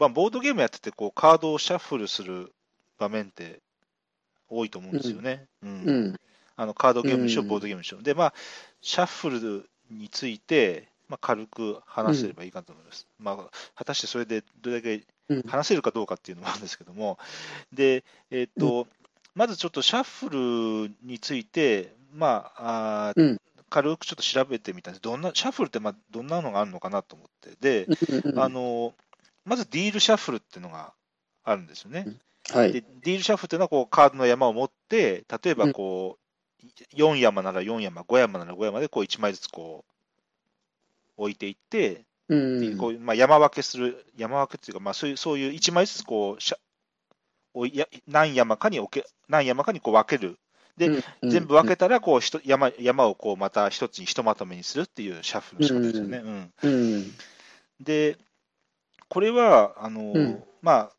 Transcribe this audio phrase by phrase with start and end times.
[0.00, 2.52] まあ、ボードゲームやっててこう、カードをシャッフルする
[2.98, 3.60] 場面って
[4.48, 5.44] 多いと思うんですよね。
[5.62, 6.16] うんうん。
[6.56, 8.00] あのカードゲームにしろ、うんボードゲームにしろ。
[8.02, 8.34] で、まあ、
[8.80, 13.06] シャッフルについて、まあ、軽く話せればいいかと思います。
[13.18, 13.36] まあ、
[13.76, 15.42] 果たしてそれでどれだけうん。
[15.42, 17.18] 話せるかどうかっていうのもあるんですけども、
[17.72, 18.88] で、えっ、と、
[19.34, 23.40] まずちょっとシャッフルについて、まあ、あーうん
[23.70, 25.00] 軽くちょっと調べてみたんです。
[25.02, 27.56] どんな、シャッフルってまあどんなのがあるのかなと思って。
[27.60, 27.86] で、
[28.24, 28.94] うんあの、
[29.50, 30.92] まずディールシャッフルっていうのが
[31.42, 32.06] あるんですよね。
[32.52, 32.72] はい。
[32.72, 36.18] で、ディールシャッフルっていうのはこうカードの山を持って、例えばこ
[36.62, 39.84] う、4山なら4山、5山なら5山でこう1枚ずつこ
[41.18, 42.78] う置いていって、うん。
[42.78, 46.56] こうまあ、山分けする、山分けっていうか、まあ、そういうそういう1枚ずつこうしゃ
[47.52, 50.38] おいや何山かに置け何山かにこう分ける、
[50.76, 56.18] でうん全部分けたらこうひと山山をこうまた一つにひとまとめにするっていうシャッフルの仕方ですよね。
[56.18, 57.12] うんうん。
[57.80, 58.16] で、
[59.10, 60.90] これはあの、うんまあ、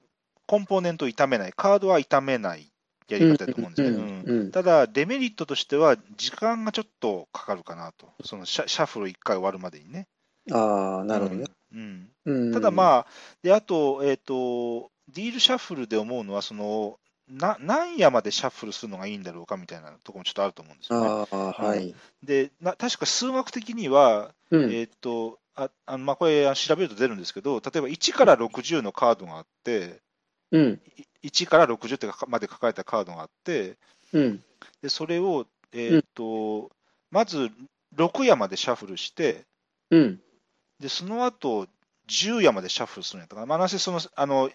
[0.45, 2.71] コンポーネントを傷めない、カードは傷めない
[3.07, 3.89] やり方だと思うんですね。
[3.89, 10.07] ううんんうんただ、デメリットとしては、時間がちょっとかかるかなと、そのシャシャッフル1回終わるまでにね。
[10.51, 11.45] ああ、なるほどね。
[11.73, 12.51] うんうんうん。
[12.51, 13.07] ただまあ、
[13.41, 21.07] であと、えっ、と、ディールシャッフルで思うのは、その、な何山でシャッフルするのがいいんだろうかみたいなところもちょっとあると思うんですよね。
[21.07, 21.95] ああ、はい。
[22.23, 24.71] で、な確か数学的には、うん。
[24.73, 30.01] えっ、と、ああのまあ、これ調べると出るんですけど、例えば1から60のカードがあって、
[30.51, 30.81] うん。
[31.21, 33.77] い1から60ってかまで書かれたカードがあって、
[34.13, 34.43] うん。
[34.81, 36.69] でそれを、えっ、と、
[37.09, 37.49] まず
[37.95, 39.45] 6山でシャッフルして、
[39.89, 40.21] うん。
[40.79, 41.67] で、その後
[42.07, 43.47] 10山でシャッフルするんやったかな。
[43.47, 44.49] まあ、その、あの、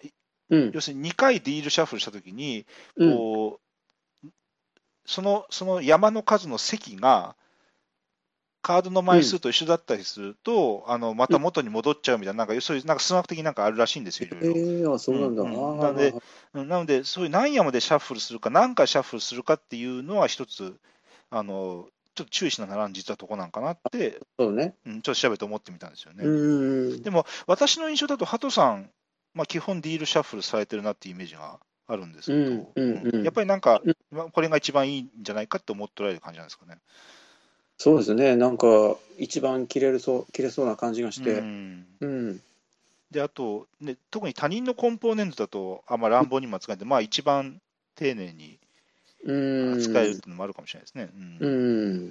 [0.49, 0.71] うん。
[0.73, 3.11] 要するに2回ディールシャッフルしたときに、うん。
[3.11, 3.59] こ
[4.23, 4.27] う、
[5.05, 7.35] その、その山の数の積が、
[8.67, 14.59] カードの枚数と一緒だったりすると、あのまた元に戻っちゃうみたいな、なんかそういうなんか数学的になんかあるらしいんですよ、いろいろ。
[14.59, 15.43] ええあ、そうなんだ。
[15.43, 16.13] うんなので
[16.53, 20.75] うんなので、そういう何山でシャッフルするか、何回シャッフルするかっていうのは一つ、
[21.29, 24.75] あのちょっと注意しながら実はとこなんかなって、そうね。
[24.85, 26.25] うん、ちょっと調べて思ってみたんですよね。
[26.25, 26.29] う
[26.97, 27.01] ん。
[27.01, 28.89] でも、私の印象だと、ハトさん、
[29.33, 33.81] まあ、基本ディールシャッフルされてるなっていうイメージがあるんですけど、うんうんうんやっぱりなんか
[34.33, 36.79] これが一番いいんじゃないかって思っておられる感じなんですかね。
[37.77, 38.35] そうですね。
[38.35, 41.41] なんか、一番切れるそう、切れそうな感じがしうて。
[41.41, 42.41] んうん。
[43.11, 47.61] で、あと、ね、特に他人のコンポーネントだと、あんま乱暴にも扱えて、まあ一番
[47.95, 48.59] 丁寧に
[49.23, 49.73] うん。
[49.73, 51.09] 扱えるっていうのもあるかもしれないですね。
[51.15, 51.49] うんう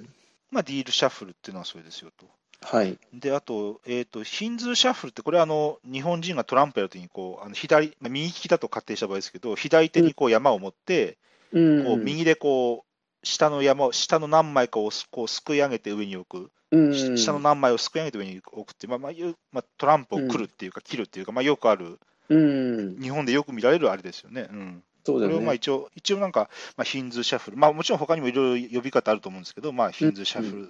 [0.01, 0.09] ん。
[0.51, 2.25] まあ、ディールシャッフルっていうのはそれですよと。
[2.61, 2.97] はい。
[3.13, 11.17] で、あと、えっ、と、ヒンズーシャッフルって、これはあの、日本人がトランプやるときに、こう、あの左、まあ右利きだと仮定した場合ですけど、左手にこう山を持って、
[11.51, 11.83] うん。
[11.83, 12.86] こう右でこう、
[13.23, 16.93] 下の山を、下の何枚かをすこうすくい上げて上に置く、うん。
[16.93, 19.11] し下の何枚をすくい上げて上に置くっていう、まあまあ
[19.51, 22.99] まあ、トランプを繰るっていうか、切るっていうか、まあ、よくある、うん。
[22.99, 24.47] 日本でよく見られるあれですよね。
[24.51, 25.53] うん、これをまあ。
[25.53, 30.69] 一応、一応なんか、まあ、ヒンズーシャッフル、まあ、もちろん他にもいろいろ呼び方あると思うんですけど、まあ、ヒンズーシャッフル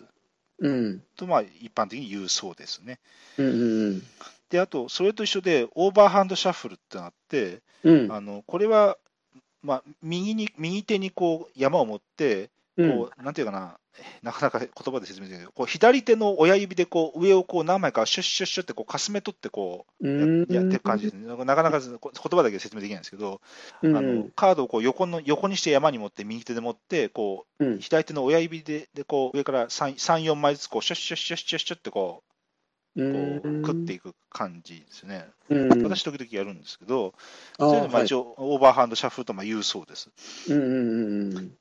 [0.59, 1.03] うん。
[1.15, 2.99] とまあ一般的に言うそうですね。
[3.37, 3.45] うん。
[3.45, 4.03] うん。
[4.49, 8.11] で、あと、それと一緒で、オーバーハンドシャッフルってなって、うん。
[8.11, 8.97] あのこれは、
[9.63, 12.91] まあ、右に右手にこう山を持って、うん。
[12.91, 13.77] こうなんていうかな、
[14.21, 20.45] なかなか言葉で説明できないけど、こう左手の親指でこう上をこう何枚かシュッシュッシュッってこうかすめ取ってこううん。
[20.49, 21.17] ややってる感じで。
[21.17, 23.41] なかなかこ言葉だけで説明できないんですけど、
[23.81, 23.97] うん。
[23.97, 27.65] あのカードをこう横の横にして山に持って、右手で持って、こう。
[27.65, 32.36] うん左手の親指ででこう上から3、3 4枚ずつこうシュッシュッシュッシュッシュッってこう
[32.97, 35.27] こう繰っていく感じですね。
[35.49, 35.83] うん。
[35.83, 37.13] 私、時々やるんですけど、
[37.59, 40.09] あそれでまあはい一応、オーバーハンドシャッフルとまあ言うそうです。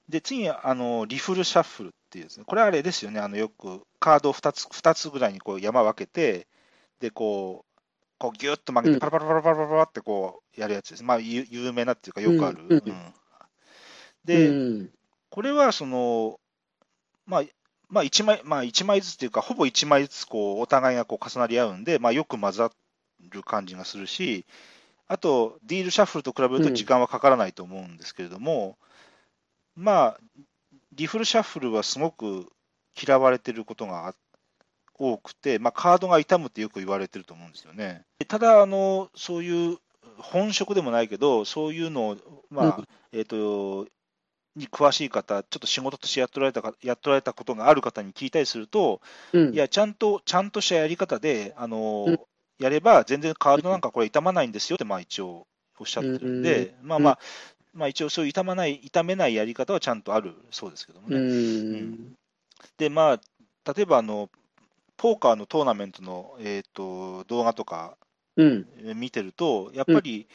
[0.08, 6.46] で、次にあのリフルシャッフルっていうですね、これはあれですよね、あのよくカードを2つ ,2 つぐらいにこう山分けて、
[7.00, 7.80] で、こう、
[8.18, 11.04] こうギュッと曲げて、うんパラパラパラパラパラってこうやるやつです。
[11.04, 12.82] まあ、ゆ有名なっていうか、よくある。
[14.24, 14.90] で、ん。
[15.28, 16.40] これはその、
[17.26, 17.42] まあ、
[17.88, 22.70] まあ、1枚、まあ、一枚ずつっていうか、ほぼ1枚ずつこうお互いがこう重なり合うんで、まあ、よく混ざ
[23.30, 24.44] る感じがするし、
[25.08, 28.76] あと、ディールシャッフルと比べると時間はかからないと思うんですけれども、
[29.76, 30.20] まあ、
[30.92, 32.50] リフルシャッフルはすごく
[33.00, 34.14] 嫌われてることがあ
[34.98, 38.04] 多くて、まあ、カードが傷むってよく言われてると思うんですよね。
[38.28, 39.78] ただ、あのそういう
[40.18, 42.16] 本職でもないけど、そういうのを、
[42.50, 42.80] まあ
[43.12, 43.86] えっと
[44.56, 49.00] に詳しい方、ちょっと仕事としてやっておられたかやっておられたことがある方に聞いたりすると、
[49.32, 49.54] うん。
[49.54, 52.18] いや、ちゃんと、ちゃんとしたやり方で、あのうん
[52.58, 55.46] やれば、全然カードなんかこれ傷まないんですよって、まあ一応
[55.78, 57.18] おっしゃってるんで、まあまあ、
[57.74, 61.18] まあ一応そういう傷まない、傷めないやり方はちゃんとあるそうですけどもうね。
[61.18, 62.14] ん。
[62.78, 64.30] で、まあ、例えばあの、
[64.96, 67.98] ポーカーのトーナメントの、えー、と動画とか
[68.36, 68.66] うん。
[68.94, 70.26] 見てると、やっぱり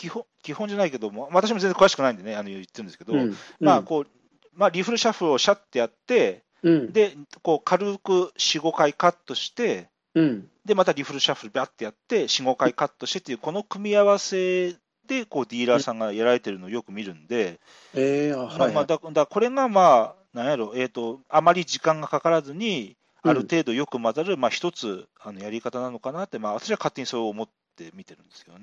[0.00, 3.36] 基本,、基本じゃないけども、私も全然詳しくないんでね、あの言ってるんですけど、うん。
[3.60, 4.06] まあこう
[4.54, 6.92] まあ、リフルシャッフルをシャッてやって、うん。
[6.92, 10.48] でこう軽く4、5回カットして、うん。
[10.64, 14.74] でまたリフルシャッフルバッてやって、4、5回カットしてっていう、この組み合わせ
[15.06, 17.60] でこうディーラーさんがやられてるのをよく見るんで、
[17.94, 18.72] ええあ、まあは。
[18.72, 28.62] まあだだこれが、まあ、なんやろ、えーと、あまり時間がかからずに、ある程度よく混ざる、まあ、一つあのやり方なのかなって、まあ、私は勝手にそう思って見てるんですけどね。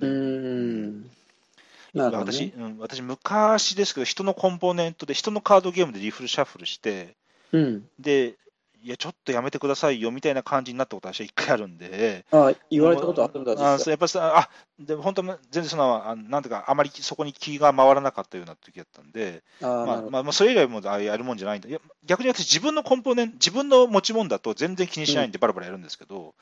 [1.93, 2.03] うーん。
[2.03, 2.41] なるほど、私？
[2.41, 2.53] ね。
[2.57, 7.15] うん、私、昔ですけど、人のコンポーネントで、人のカードゲームでリフルシャッフルして、
[7.51, 7.87] うん。
[7.99, 8.35] で、
[8.83, 14.49] いや、ちょっとやめてくださいよみたいな感じになったことは私は一回あるんで、あ言われたことあるんだ、あそうやっぱりさ、あ
[14.79, 19.65] でも本当、全然その、あなんていうか、あまりそこに気が回らなかったような時だったんで、あ。
[19.65, 26.35] まあまあ、まあそれ以外もあやるもんじゃないんだいや逆に私、自分のコンポーネント、自分の持ち物だと全然気にしないんで、バラバラやるんですけど、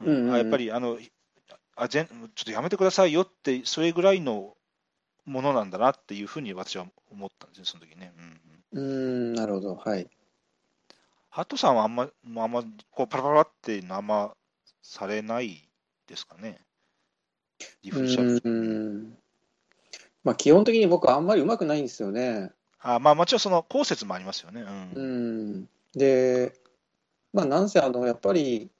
[0.00, 0.98] うんうんうんあやっぱりあの
[1.76, 4.55] あ全、ちょっとやめてくださいよって、それぐらいの
[5.26, 8.12] ものなんだなっていうふうに私は思ったんですね、その時ね。
[8.72, 9.74] うんうん、なるほど。
[9.76, 10.08] はい。
[11.30, 14.34] ハットさんはあんま、もうあんまこうパラパラってあんま
[14.82, 15.68] されない
[16.06, 16.60] ですかね、
[17.82, 18.40] リうフルシャッフル。
[18.40, 19.18] ーん。
[20.24, 22.50] まあ、基本的に僕、あんまり上手くないんですよね。
[22.80, 24.62] あまあ、もちろんその後説もありますよね。
[24.62, 25.68] ううんん。
[25.92, 26.54] で、
[27.32, 28.70] まあ、なんせ、あの、やっぱり、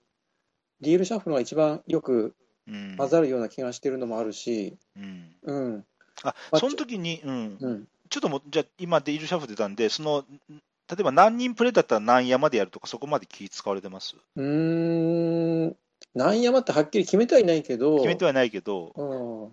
[0.80, 2.34] リールシャッフルが一番よく
[2.68, 5.86] うん混ざるような気がしてるのもあるし、うんうん。
[6.22, 7.88] あまあその時に、うん、うん。
[8.08, 14.16] ちょっともう、じゃあ、今、デイルシャッフル出たんで、その、例えば何人プレイだったら何山でやるとか、そこまで気使われてます？
[14.36, 15.76] うーん。
[16.14, 19.52] 何山ってはっきり決めてはいないけど、決めてはないけど、うん。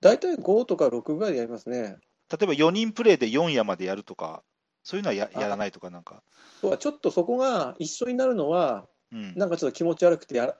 [0.00, 1.96] 大体5とか6ぐらいでやりますね。
[2.30, 4.42] 例えば4人プレイで4山でやるとか、
[4.84, 6.22] そういうのはやあやらないとか、なんか、
[6.62, 10.56] とはちょっとそこが一緒になるのは、うん、なんかちょっと気持ち悪くてやら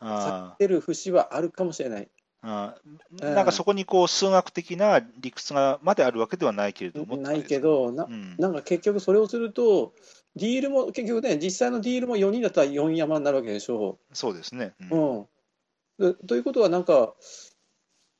[0.00, 2.10] あ避ける節はあるかもしれない。
[2.44, 2.76] ーあ
[3.20, 9.94] なんかそこにこう数学的な理屈がまであるわけではないけれども、ないけど、なうん、なんか結局それをすると、
[10.34, 14.72] ディールも、結局ね、実際のディールも4人だったら4山になるわけでしょそうですね。
[14.90, 14.94] う。
[14.94, 16.14] うんうん。
[16.14, 17.14] でということは、なんか、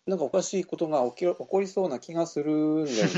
[0.07, 3.11] なんかおかしいことが起き起こりそうな気がするんだよね。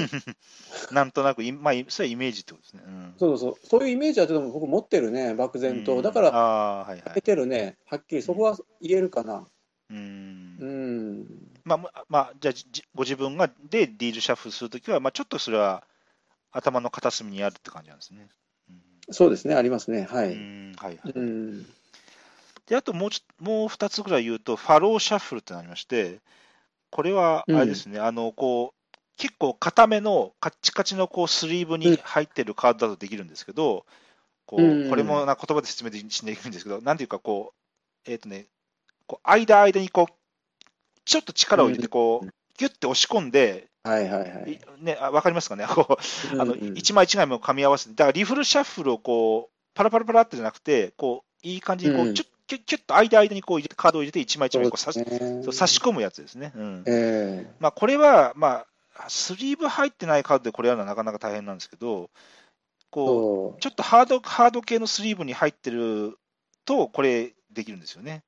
[0.93, 2.83] なんとなく、いまあ、それはイメージってことですね。
[2.87, 6.03] うん、そうそう、そういうイメージはちょっと僕持ってるね、漠然と。
[6.03, 9.35] だから、はいはい出てるね、はっきりそこは言えるかな。
[9.35, 9.45] うん
[9.91, 10.44] うん。
[11.65, 15.85] まあまあ、まあ、じゃあ、じご自分がでディールシャッフルするときは、まあ、ちょっとそれは
[16.53, 18.29] 頭の片隅にあるって感じなんですね。
[19.11, 20.07] そうですね、ありますね。
[20.11, 20.33] はうんい。
[20.33, 21.67] うんはいはいうん。
[22.67, 23.11] であともう
[23.43, 26.21] もう2つぐらい言うと、ファローシャッフルってなりまして、
[26.91, 33.85] これはあれですね、あのこう結構固めのカッチカチのこうスリーブに入ってるカードだとできるんですけど、
[34.47, 37.53] こううんこれもな言葉で説明でしないんですけど、なんていうかこ
[38.07, 38.47] う、えっ、とね、
[39.07, 40.13] こう間間にこう
[41.05, 42.29] ちょっと力を入れてこう、
[42.59, 44.53] ギュッて押し込んで、はいはいはい。
[44.53, 44.59] い。
[44.83, 45.87] ね、あ分かりますかね、こ
[46.35, 52.15] うあの一枚一枚も噛み合わせて、だからリフルシャッフルをこうパラパラパラってじゃなくて、こういい感じにこう、うん。
[52.15, 55.03] ちょキュッキュッと間間にこう入れてカードを入れて、一枚一枚こう差し
[55.53, 56.53] 差し込むやつですね。
[56.55, 56.85] うん。
[56.87, 58.67] えまあ、これは、ま
[58.97, 62.19] あ、スリーブ入ってないカードでこれやるのはなかなか大変なんですけど、え
[62.91, 66.19] こうそちょっとハードハード系のスリーブに入ってる
[66.65, 68.23] と、これできるんですよね。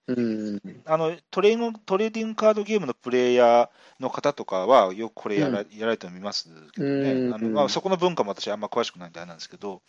[0.87, 3.69] あのトレードトレーディングカードゲームのプレイヤー
[4.01, 9.83] の方とかは、よくこれやら,、やられて見ますけどね、うんあのまあ、そこの文化も私、あんま詳しくないんであれなんですけど、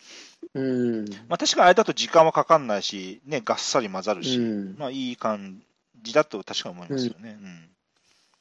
[0.54, 1.04] うん。
[1.28, 5.62] まあ、確かにあれだと時間はかかんないし、ね、がっさり混ざるし、うんまあ、いい感
[6.02, 7.38] じだと確かに思いますよね。
[7.40, 7.68] うん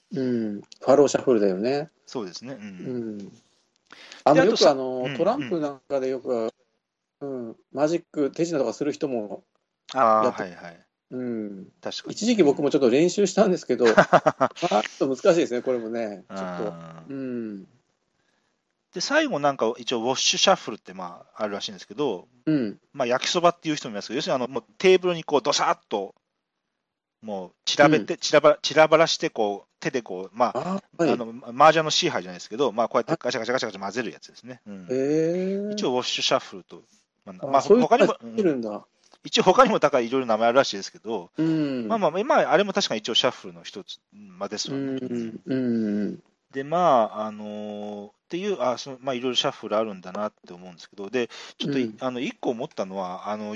[0.10, 0.62] うん。
[0.62, 1.90] ファローシャッフルだよね。
[2.06, 2.54] そうですね。
[2.54, 3.32] ううんん。
[4.24, 6.54] あの、よくあのうん、トランプなんかでよく、
[7.20, 9.44] うん、マジック、手品とかする人も、
[9.94, 10.87] ああ、はいはい。
[11.12, 11.68] うん。
[11.82, 12.14] 確かに。
[12.14, 16.26] 一時期僕もちょっと練習したんですけど、ま あちょっと難しいですね、これもね。
[16.30, 16.74] ちょっと。
[17.10, 17.68] うん。
[18.94, 22.80] で、最後なんか一応、ウォッシュシャッフルってまああるらしいんですけど、うん。
[22.94, 26.16] まあ、焼きそばっていう人もいますけど、要するにあのもうテーブルにこうドサッと、
[27.22, 31.14] もう散らべて、散らば散らばらしてこう、手でこう、まあ、あはい。
[31.14, 34.62] あの麻雀の支配じゃないですけど、まあ、こうやってガシャガシャガシャガシャ混ぜるやつですね。
[34.68, 36.84] うんええ一応、ウォッシュシャッフルと、
[37.26, 38.14] まあ、あまあ、そういう他にも、
[38.54, 38.86] んだ。
[39.28, 41.88] 一応他にもだからいろいろ名前あるらしいですけど、うん。
[41.88, 45.08] まあまあ、まあ、あれも確かに一応シャッフルの一つ、まあ、ですうわね。
[45.08, 45.40] ん。
[45.46, 46.20] うん。
[46.52, 53.56] で、まあ、あのーっていう、あそのまあ、いろいろシャッフルあるんだなって思うんですけど、で、ちょっとあの、一個思ったのは、あの、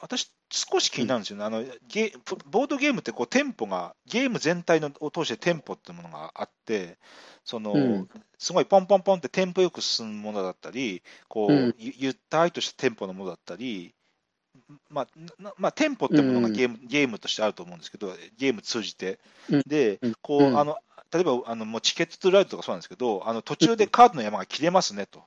[0.00, 1.44] 私、少し気になるんですよね。
[1.44, 6.98] あのゲプボードゲームってこうテンポが、ゲーム全体のを通してテンポってものがあって、
[7.44, 13.94] その、うんすごいポンポンポンってテンポよく進むものだったり、こう、うんゆゆったりとしたテンポのものだったり、
[14.90, 15.06] まあ
[15.42, 19.18] なまあ、テンポってものがうんゲーム,、ゲームとしてあると思うんですけど、ゲーム通じて。
[19.50, 20.78] うんでうん、こう、うんあの
[21.12, 25.22] 例えばあのもうチケットトゥライドとかそうなんですけど、あの途中でカードの山が切れますねと。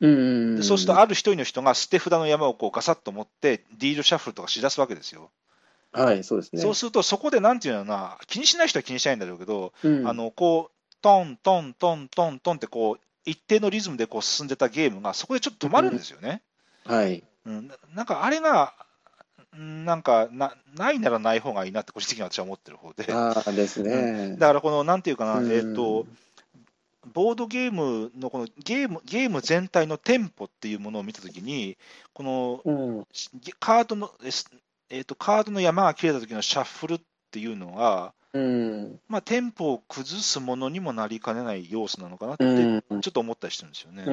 [0.00, 5.30] うんでそうすると、ある一人の人が捨て札の山をこうガサッと持って、ディールシャッフルとかしだすわけですよ。
[5.90, 6.62] はい、そうですね。
[6.62, 16.42] そうすると、そこでなんていうのかな、気にしない人は気にしないんだろうけど、うんあのこう、トントントントントンってこう、一定のリズムでこう進んでたゲームが、そこでちょっと止まるんですよね。
[16.84, 17.24] はい。
[17.46, 18.74] うん、ななんかあれが、
[19.56, 23.12] うんなんかなないならない方がいいなって、個人的には私は思ってる方で。
[23.12, 24.36] ああですね。
[24.36, 26.06] だから、このなんていうかな、うんえっ、と、
[27.12, 31.78] ボードゲームのこのゲームゲーム全体のテンポっていうものを見たときに、
[32.12, 33.06] このうん。
[33.12, 34.10] しカードの、
[34.90, 37.00] えー、とカードの山が切れた時のシャッフルっ
[37.30, 39.00] ていうのが、うん。
[39.08, 43.00] まあ、テンポを崩すものにもなりかねない要素なのかなって、うん。
[43.00, 44.04] ちょっと思ったりしてるんですよね。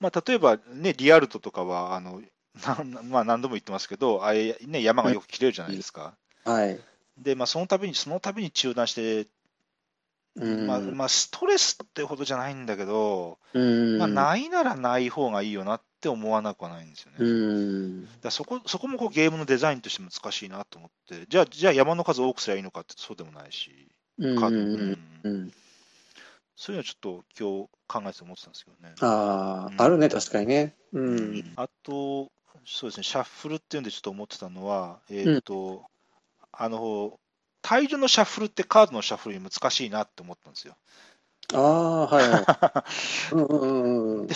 [0.00, 2.22] まあ、例えば、ね、リアルトとかは、あの
[2.66, 6.14] な まあ、何度も言ってますけど、あれ、ね、山がよく切れるじゃないですか。
[6.44, 6.52] うん。
[6.52, 6.80] はい。
[7.18, 9.28] で、まあ、その度に、その度に中断して、
[10.36, 10.66] うん。
[10.66, 13.98] まあまあ、ストレスってほどじゃないんだけど、うん。
[13.98, 17.16] まあ、ないならない方がいいよなって思わなくはないんですよね。
[17.18, 18.20] うん。
[18.20, 23.88] だそこそこもこうゲームのデザインとして難しいなと思って、じゃあ、じゃあ山の数多くすればいいのかってそうでもないし、
[24.18, 24.36] うん。
[24.38, 25.52] カードうんうんうん。
[26.60, 28.94] そういうのはちょっと今日考えてて思ってたんですけどね。
[29.00, 30.76] ああ、うんあるね、確かにね。
[30.92, 31.52] うん。
[31.56, 32.30] あと、
[32.66, 35.82] そうですね、シャッフルっていうんでちょっと思ってたのは、えーっと、
[36.52, 37.18] あの、
[37.62, 40.76] 大量のシャッフルってカードのシャッフルに難しいなって思ったんですよ。
[41.54, 42.44] ああ、はいはい。
[43.32, 44.28] うんうんうんうんっ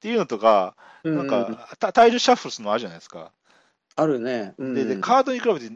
[0.00, 1.16] ていうのとか、うん。
[1.18, 3.30] なんか、たタイルシャッフルするのあるじゃないですか。
[3.98, 4.54] あるね。
[4.58, 5.70] うんでで、カードに比べて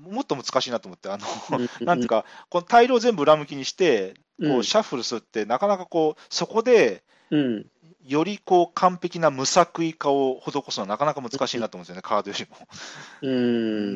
[0.00, 1.26] もっと難しいなと思って、あの、
[1.58, 7.66] うん なんていうか、このタイルを全部裏向きにして、こうシャッフルするって、なかなかこう、そこで、うん。
[8.04, 12.56] よりこう完璧な無作為化を施すのはなかなか難しいなと思うんですよね、カードよりも。
[13.22, 13.30] う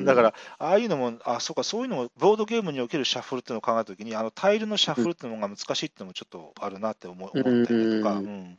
[0.02, 0.04] ん。
[0.04, 8.58] だから、ああいうのも、あそうか、そういうのも、ボードゲームにおけるシャッフルっていうのを考えたときに、あのタイルのシャッフルっていうのが難しいっていうのもちょっとあるなって思思ったりとか、うんうん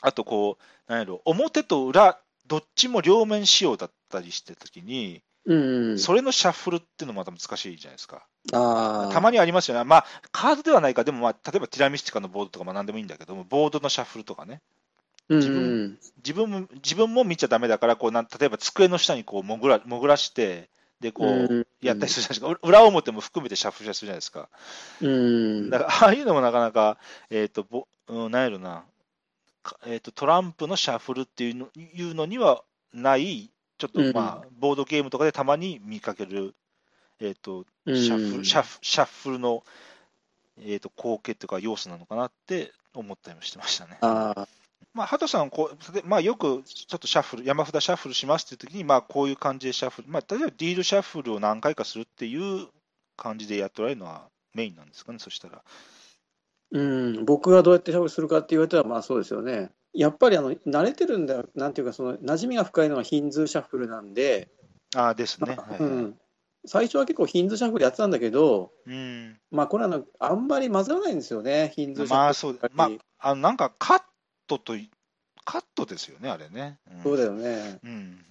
[0.00, 5.98] あとこう、なんやろ、表と裏、どっちも両面仕様だったりしてたときに、うん。
[5.98, 8.26] それのシャッフルっていうのもまた難しいじゃないですか。
[8.52, 9.12] ああ。
[9.12, 9.84] たまにありますよね。
[9.84, 14.60] まあ、カードではないか、でも、まあ、例えばティラミスティカのボードとかも何でもいいんだけども、ボードのシャッフルとかね。
[15.28, 24.48] うん自分自分も自分も見ちゃダメだから、こうなん例えば机の下にこう潜ら潜らして、でこううんやったりするじゃないですか、裏表も含めてシャッフルしたりするじゃないですか。
[25.02, 25.70] うん。
[25.70, 26.96] だから、ああいうのもなかなか、
[27.28, 28.84] えっ、と、ぼうん、なんやろな、か
[29.86, 36.54] えー、と、トランプのシャッフルっていうのいうのにはない、ちょっとうんまあ、ボードゲームとかでたまに見かける、
[37.20, 39.64] えっ、と、うんシャッフル、シャッフシャッフルの、
[40.58, 43.98] えー、と光景というか要素なのかなって思ったりもしてましたね。
[44.00, 44.48] ああ。
[44.94, 52.66] まあ、畑さんこうで、まあ、よくちょっとシャッフル、山札シャッフルしますっていう時に、まあ、こういう感じでシャッフル、まあ、例えばディールシャッフルを何回かするっていう
[53.16, 55.62] 感じでやっておられるのはメインなんですかね、そしたら。
[56.70, 59.70] うん、僕がどうやってシャッフルするかって言われたら、まあそうですよね。
[59.94, 64.48] やっぱりあの慣れてるんだよ、なんていうか、その馴染みが深いのはヒンズーシャッフルなんで、
[64.94, 65.54] ああですね。
[65.56, 66.14] まあはいはいうん、
[66.66, 69.38] 最初は結構ヒンズーシャッフルやってたんだけど、うん。
[69.50, 74.02] まあこれはあのあんまり混ざらないんですよね、ヒンズーシャッフルまあ、そうまあ、あのなんかカッ
[74.46, 74.90] トとい、
[75.44, 76.78] カットですよね、あれね。
[76.94, 77.78] うんそうだよね。
[77.82, 78.24] うん。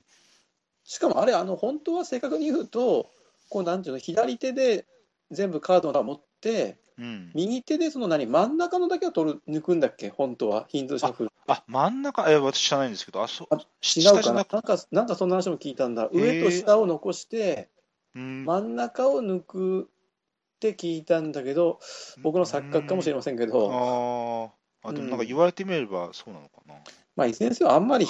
[0.84, 3.10] しかもあれ、あの本当は正確に言うと、
[3.50, 4.86] こうなんていうの、左手で
[5.32, 11.32] 全部カードを持って、うん、右手でその何、真ん中のだけを取る抜くんだっけ、本当は、ヒンズーシャッフル。
[11.46, 14.34] あ、真ん中、え、私知らないんですけど、あ、そうあ、違下うかな？
[14.34, 16.10] なんか、なんかそんな話も聞いたんだ。
[16.12, 17.70] 上と下を残して、
[18.16, 18.46] うん。
[18.46, 19.86] 真ん中を抜くっ
[20.60, 21.80] て聞いたんだけど、
[22.24, 24.52] 僕の錯覚かもしれませんけど、
[24.84, 24.90] あー。
[24.90, 26.74] あ、でもなんか言われてみればそうなのかな。
[27.16, 28.08] まあ、いずれにせよ、あんまり、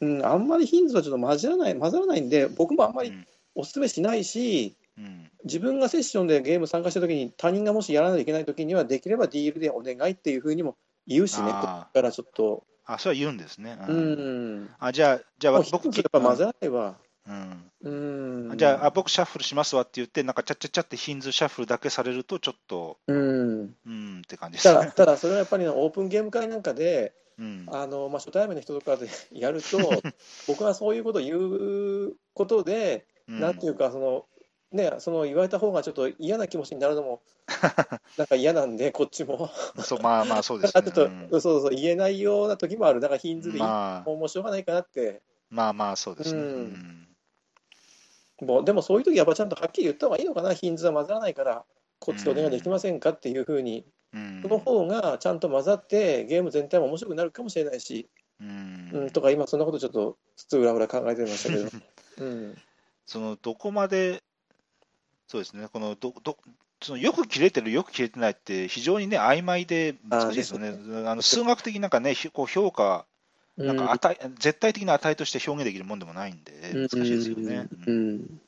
[0.00, 3.26] うん、あんまりヒンズーはちょっと混ざらない、混ざらないんで、僕もあんまりうん。
[3.54, 5.30] お勧めしないし、うん。
[5.44, 10.76] 自分がセッションでゲーム参加したときに、他人がもしやらないといけないときには、できればディールでお願いっていうふうにも
[11.06, 13.78] 言うしね、からちょっと、あ、それは言うんですね。
[13.88, 14.60] ううん。
[14.62, 16.96] ん、あ、じゃあ、じゃあ僕、やっぱ混ざらないわ。
[17.26, 17.70] うん。
[17.80, 24.92] うん、じゃああ、僕シャッフルしますわって言って、なんかちゃっちゃっちゃってヒンズーシャッフルだけされると、ちょっと、うん、うんって感じですただ、ね。
[24.96, 27.66] ただそれはやっぱりねオープンゲーム会なんかで、うん。
[27.68, 29.78] あのまあ、初対面の人とかでやると、
[30.48, 33.40] 僕はそういうことを言うことで、うん。
[33.40, 34.26] なんていうか、その
[34.70, 37.22] ね、その言われた方がちょっと嫌な気持ちになるのも、
[38.18, 39.48] なんか嫌なんで、こっちも。
[39.82, 40.82] そうまあまあそうですね。
[40.82, 41.28] ちょっうん。
[41.30, 44.10] と、そうそう、言えないような時もある、だからヒンズでいい、まあ。
[44.10, 46.40] もうしょうがないかなって、まあまあそうですね。
[46.40, 47.08] うん。
[48.40, 48.46] うん。
[48.46, 51.64] もうでもそういう時やっぱちゃんとはっきり言った方がいいのかな、ヒンズは混ざらないから、
[51.98, 54.42] こっちでお願いできませんかっていうふうに、うん。
[54.42, 58.08] その方がちゃんと混ざって、ゲーム全体も面白くなるかもしれないし、
[58.40, 58.90] うん。
[58.92, 61.68] うん、とか、今、そんなことちょっと、つつ裏裏考えてましたけど、
[62.18, 62.56] うん、
[63.06, 64.22] そのどこまで、
[65.28, 66.36] そうですね、このどど
[66.82, 70.68] そのよく切れてる、よく切れてないって、非常にね、曖昧で難しいですよね、
[71.08, 73.04] あの数学的なんかね、ひこう評価、
[73.56, 77.68] なんか値、絶対的な値として表現できるもんでもないんで、難しいですよね。
[77.86, 78.14] ううん。
[78.16, 78.40] ん、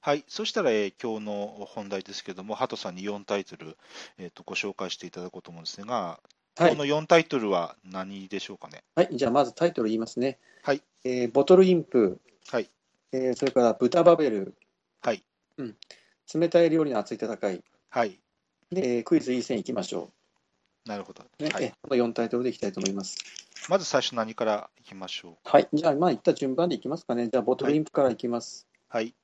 [0.00, 3.76] はい、そしたら、えー今日の本題ですけども、ハトさんに4タイトル、
[4.18, 6.18] えーとご紹介していただこうと思うんですが、
[6.56, 6.70] はい。
[6.70, 8.82] 今日の4タイトルは何でしょうかね？
[8.96, 10.38] はい、じゃあ、まずタイトル言いますね。
[10.62, 10.82] はい。
[11.04, 12.70] えーボトルインプ、はい、
[13.12, 14.54] えーそれから豚バベル、
[15.02, 15.22] はい、
[16.32, 18.20] 冷たい料理の熱い戦い、はい、
[18.70, 20.10] で、えークイズいい線いきましょ
[20.86, 21.24] なるほど。
[21.38, 21.42] う。
[21.42, 23.18] ねはいえ、この4タイトルでいきたいと思います。
[23.68, 25.36] まず最初何からいきましょう？
[25.44, 27.28] はい、じゃあ、まあ、いった順番でいきますかね。
[27.28, 28.66] じゃあ、ボトルインプからいきます。
[28.88, 29.14] はい、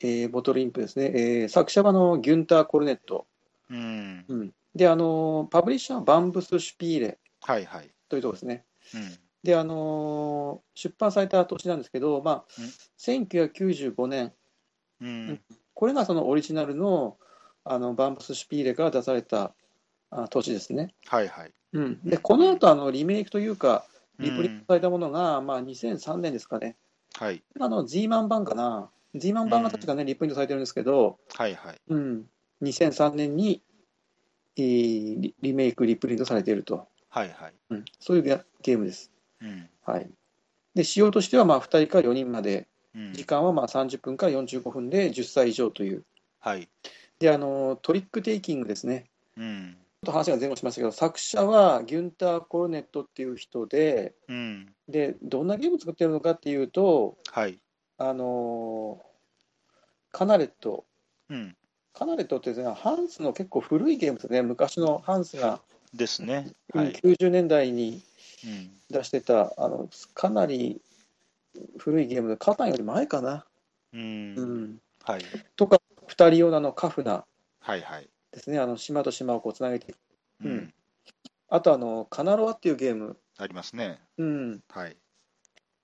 [0.00, 1.06] えーボトルインプですね。
[1.14, 3.26] えー作者はあのギュンター・コルネット。
[3.70, 8.64] うん、うん、で、あのパブリッシャーはバンブス・シュピーレはい、はい、というところですね。
[8.94, 12.64] うん、で、あの出版された年なんですけど、まあうん、
[13.26, 14.32] 1995年、
[15.00, 15.40] うん、
[15.74, 17.16] これがそのオリジナルの
[17.64, 19.54] あのバンブス・シュピーレから出された
[20.10, 20.94] あ年ですね。
[21.06, 21.52] はい、はい。
[21.72, 23.84] うん、で、この後あのリメイクというか、
[24.18, 26.76] リプリントされたものが、まあ、2003年ですかね。
[27.14, 28.90] はい、あの Z マン版かな。
[29.14, 31.80] Z マン版が確かね、リプリントされてるんですけど、はい、はい。
[31.88, 32.24] うん、
[32.62, 33.62] 2003年に、
[34.56, 37.54] えーリリメイク、リプリントされていると、はい、はい。
[37.70, 39.10] うん、そういうゲゲームです。
[39.42, 40.10] うん、はい、
[40.74, 43.12] で仕様としてはまあ2人から4人まで、うん。
[43.12, 46.04] 時間はまあ30分から45分で10歳以上という、
[46.40, 46.68] はい、
[47.18, 49.06] であのトリックテイキングですね、
[49.36, 57.58] うん、ちょっと話が前後しましたけど、作者はギュンター・コルネットっていう人で、うん、でどんなゲームを作ってるのかっていうと、はい、
[57.98, 59.00] あの
[60.12, 60.84] カナレット、
[61.28, 61.56] うん。
[61.92, 65.60] カナレットってですね、ハンスの結構古いゲームですね、昔のハンスが。
[65.94, 66.52] ですね。
[66.74, 66.92] うんはい。
[66.92, 68.02] 90年代にうん、
[68.90, 70.80] 出してたあのかなり
[71.78, 73.44] 古いゲームでカタンより前かな、
[73.92, 75.22] うん、うん、はい、
[75.56, 77.24] とか2人用のあのカフナ
[77.60, 78.08] はい、はい。
[78.32, 79.94] ですねあの島と島をこうつなげて
[80.42, 80.74] ううんん、
[81.48, 83.98] あとあのカナロアっていうゲーム、ありますね。
[84.18, 84.96] うんはい。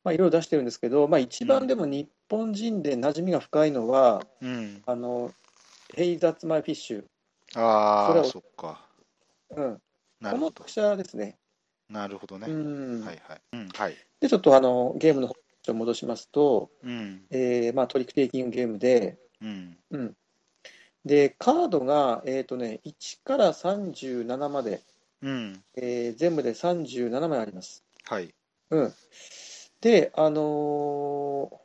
[0.04, 4.82] まあ、いろいろ出してるんですけど、まあ、一番でも日本人で馴染みが深いのは、うん。
[4.86, 5.32] あの
[5.94, 7.04] Hey, That's My Fish、
[7.54, 8.80] ああ、そっか。
[9.50, 9.80] うん、
[10.22, 10.70] この作。
[10.70, 11.38] 者ですね。
[11.88, 12.48] なるほどね。
[12.48, 13.40] うんはい、はい。
[13.52, 13.96] うん、はい。
[14.20, 15.34] でちょっとあのゲームの方
[15.72, 20.16] に戻しますと、うん、えーまあ、トリックテイキングゲームで、うん、うん、
[21.04, 24.82] でカードが、えーとね、1から37まで、
[25.22, 27.84] うん、えー全部で37枚あります。
[28.04, 28.34] はい。
[28.70, 28.92] うん、
[29.80, 31.56] で、あのー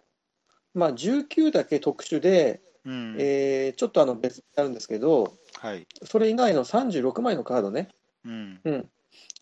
[0.74, 5.88] まあ、19だけ特殊で、うん、えーちょっとあの別になるんですけど、はい。
[6.04, 7.90] それ以外の36枚のカードね、
[8.26, 8.90] うん、うん、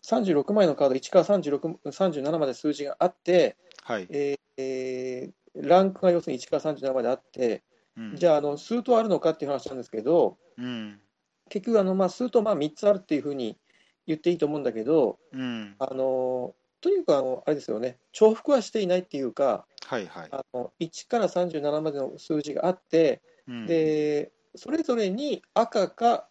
[0.06, 4.06] 36枚のカード、1から36 37まで数字があって、はい。
[4.10, 7.62] えーえーランクが要するに1から37まであって、
[7.96, 11.00] うん、じゃああの、数とあるのかっていう話なんですけど、うん、
[11.48, 13.58] 結局あの、まあ、数とまあ3つあるっていうふうに
[14.06, 20.28] 言っていいと思うんだけど、うん、あのとにかくあのあれですよね、重複はしていないっていうか、はい、はい。
[20.30, 26.26] あの1から37までの数字があって、うん、でそれぞれに赤か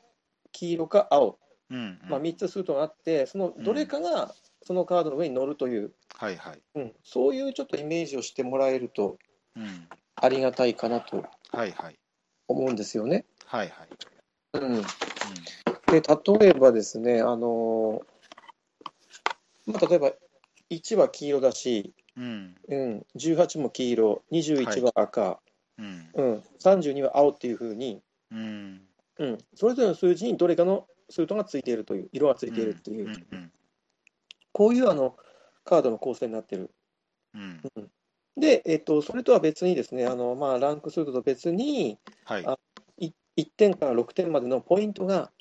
[0.52, 1.38] 黄色か青、
[1.72, 6.62] うん、まあ、3つ数とがあって、そのどれかがそのカードの上に乗るという、はい、はい。
[6.76, 9.18] うん、そういうちょっとイメージをしてもらえると
[9.56, 12.00] うん、ありがたいかなとはい、はい。
[12.48, 13.26] 思うんですよね。
[13.46, 13.88] はい、はい。
[14.54, 14.82] うん、うん、
[15.88, 16.02] で
[16.42, 18.02] 例えばですね、あの
[19.66, 20.12] まあ、例えば
[20.72, 25.40] 1は黄色だし、うん、うん、18も黄色、21は赤、
[25.78, 28.02] うん、うん、32は青っていうふうに、
[28.32, 28.82] うん、
[29.18, 33.08] うん、それぞれの数字にどれかのスートがついているという、色がついているっていう、
[34.52, 35.16] こういうあの
[35.64, 36.72] カードの構成になってる。
[37.34, 37.62] うん、
[38.38, 42.46] で、えっと、それとは別にですね、あのまあ、ランクスートと別に、はい。
[42.46, 42.58] あ
[42.98, 45.32] い1点から6点までのポイントが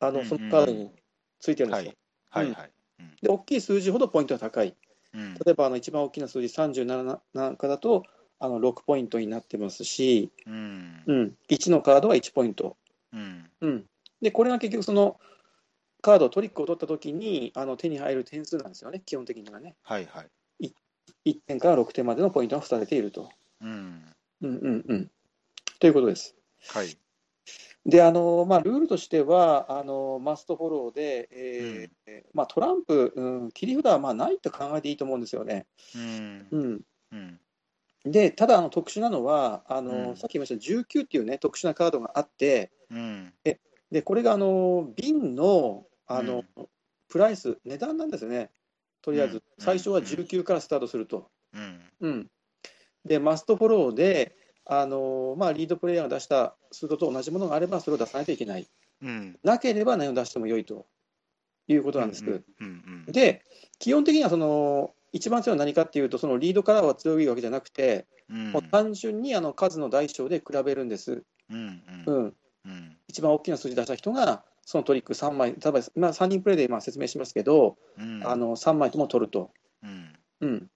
[0.00, 0.90] あのうんそのカードに
[1.38, 1.92] ついてるんですよ。
[2.30, 2.56] はい、
[3.22, 4.74] で、大きい数字ほどポイントが高い。
[5.14, 8.02] うん、例えばあの一番大きな数字37なんかだと
[8.38, 12.76] あの6ポイントになってますし、うん、うん、1のカードは1ポイント。
[13.12, 13.84] うん、うん、
[14.20, 15.18] で、これが結局その
[16.02, 19.76] カード、トリックを取ったときにあの手に入る点数なんですよね、基本的にはね。
[19.82, 20.28] はい、はい。
[21.24, 23.28] 1点から6点までのポイントが付されていると。
[23.60, 25.10] うん、うんうんうん。
[25.80, 26.34] ということです。
[26.68, 26.96] はい。
[27.84, 35.66] で、あのまあ、ルールとしては、あのマストフォローで、えーまあ、トランプ、うん、切り札はまあないと考えていいと思うんですよね。
[35.94, 36.80] うん、うん、
[37.12, 37.40] うん、
[38.04, 43.32] で、ただあの特殊なのはあの、うんさっき言いました19っていう、ね、特殊なカードがあって、うん、
[43.90, 46.44] でこれがあの瓶のあの、
[47.08, 48.50] プライス、値段なんですよね、
[49.02, 51.30] とりあえず、うん最初は19からスタートすると。
[51.54, 51.80] うん。
[52.00, 52.30] うん、
[53.04, 58.68] で、マストフォローで、あのまあ、リードプレイヤーが出した数度と同じものがあれば、それを出さないといけない。
[59.02, 59.38] うん。
[59.42, 60.86] なければ何を出しても良いと
[61.68, 62.24] いうことなんです。
[62.24, 63.12] うんうんうん。
[63.12, 63.42] で、
[63.78, 71.22] 基本的にはその一番強いのは何かっていうと、そのリードカラーは強いわけじゃなくて、うんもう単純にあの数の大小で比べるんです。
[71.48, 72.34] うんううんん、うん
[73.08, 78.22] 一番大きな数字出した人が、そのトリック3枚、例えば、まあ、3人プレイで今説明しますけど、うん。
[78.26, 79.50] あの3枚とも取ると。
[79.82, 80.18] うん。
[80.40, 80.70] うん、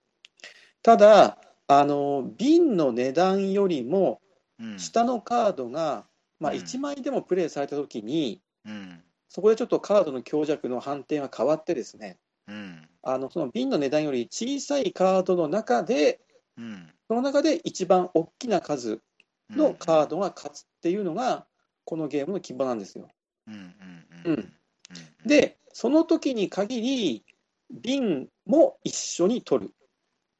[0.82, 4.20] ただあの、瓶の値段よりも
[4.60, 4.78] うん。
[4.78, 6.06] 下のカードが、
[6.38, 6.58] まあ、うん。
[6.58, 9.02] 1枚でもプレイされたときに、うん。
[9.28, 12.88] そこでちょっとカードの強弱の判定が変わってですね、うん。
[13.02, 16.20] あのその瓶の値段より小さいカードの中で、
[16.58, 16.90] うん。
[17.08, 19.00] その中で一番大きな数
[19.50, 21.46] のカードが勝つっていうのが、
[21.84, 23.08] このゲームの規模なんですよ。
[23.46, 24.34] うんうんうん。
[24.34, 24.52] うん。
[25.26, 27.24] で、その時に限り、
[27.70, 29.74] 瓶も一緒に取る、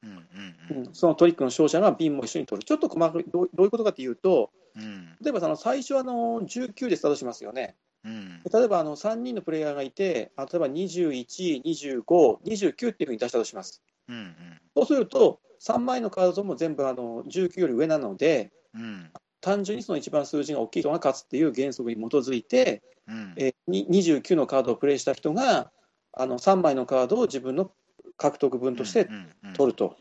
[0.03, 0.89] うんうんううん。
[0.89, 5.17] んそのトリックの勝者が瓶も一緒に取る、ちょっと細かくどういうことかというと、うん。
[5.21, 7.75] 例えばその最初はあの19でスタートしますよね。
[8.03, 8.41] うん。
[8.51, 12.03] 例えばあの3人のプレイヤーがいて、あ例えば21、25、
[12.45, 13.81] 29っていうふうに出したとします。
[14.07, 14.35] うん
[14.75, 23.33] そうすると、3枚のカードも全部あの19より上なので、うん単純にその一番数字が大きい人が勝つっていう原則に基づいて、うん。
[23.37, 25.71] えーに29のカードをプレイした人が、
[26.13, 27.71] あの3枚のカードを自分の
[28.17, 29.09] 獲得分として
[29.55, 29.95] 取ると。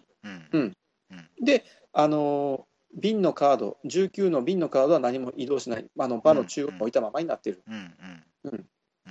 [1.43, 7.63] で、あのー瓶のカード、19の瓶のカードは何も移動しない、あの場の中央に置いたままになっている。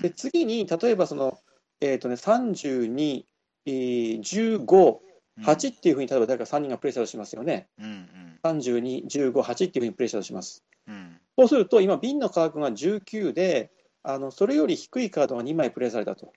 [0.02, 1.40] で、次に、例えばその、
[1.80, 3.24] えーとね、32、
[3.66, 4.98] えー15、
[5.46, 7.70] 8っていうふうに、例えば誰か3人がプレイしたとしますよね。
[7.80, 10.64] うんうん32、15、8っていうふうにプレイしたとします。
[10.88, 13.72] うんそうすると、今、瓶の価格が19で、
[14.04, 16.34] あのそれより低いカードが2枚プレイされたと。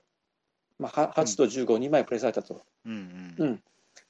[0.79, 2.62] まあ、は8と15、2枚プレイされたと。
[2.87, 3.62] うんうん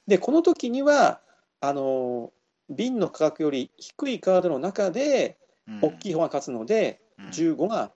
[0.07, 1.23] で、この時には、
[1.61, 2.33] あの
[2.69, 7.93] 瓶の価格より低いカードの中で、うん大きい方が勝つので、うん15が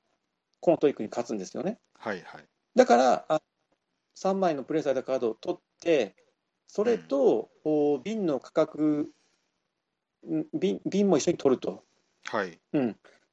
[0.60, 1.78] このトリックに勝つんですよね。
[1.98, 3.42] はいはいだから、あ
[4.16, 6.14] 3枚のプレイされたカードを取って、
[6.66, 9.08] それと、お瓶の価格、ん
[10.52, 11.84] 瓶瓶も一緒に取ると。
[12.24, 12.58] はい。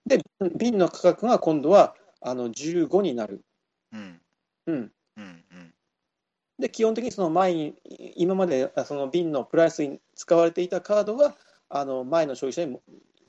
[0.06, 0.20] で、
[0.56, 3.44] 瓶の価格が今度はあの15になる。
[3.92, 4.22] うん。
[4.68, 5.74] うん、うんうん。
[6.60, 7.76] で、基本的にその前に、
[8.16, 11.36] 今まであその瓶のプライスに使われていたカードが、
[11.70, 12.80] あの前の消費者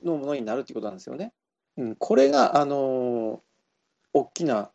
[0.03, 1.33] のものになるということなんですよね。
[1.77, 3.41] うん、これが、あの
[4.13, 4.71] 大きな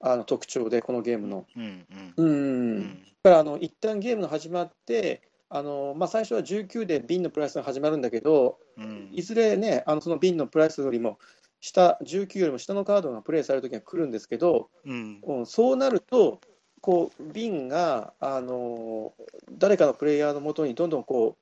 [0.00, 1.46] あの特徴で、このゲームの。
[1.56, 2.26] うんうん。
[2.26, 3.02] うん。
[3.22, 9.10] だからあの一旦ゲームが始まって、あのまあ、最初は19で瓶のプライスが始まるんだけど、うん。
[9.12, 11.18] いずれね、あのその瓶のプライスよりも
[11.60, 15.20] 下、19よりも下のカードがプレイされるときが来るんですけど、うん。
[15.22, 16.40] うん、そうなると、
[16.80, 19.12] こう瓶があの
[19.50, 21.36] 誰かのプレイヤーのもとにどんどんこ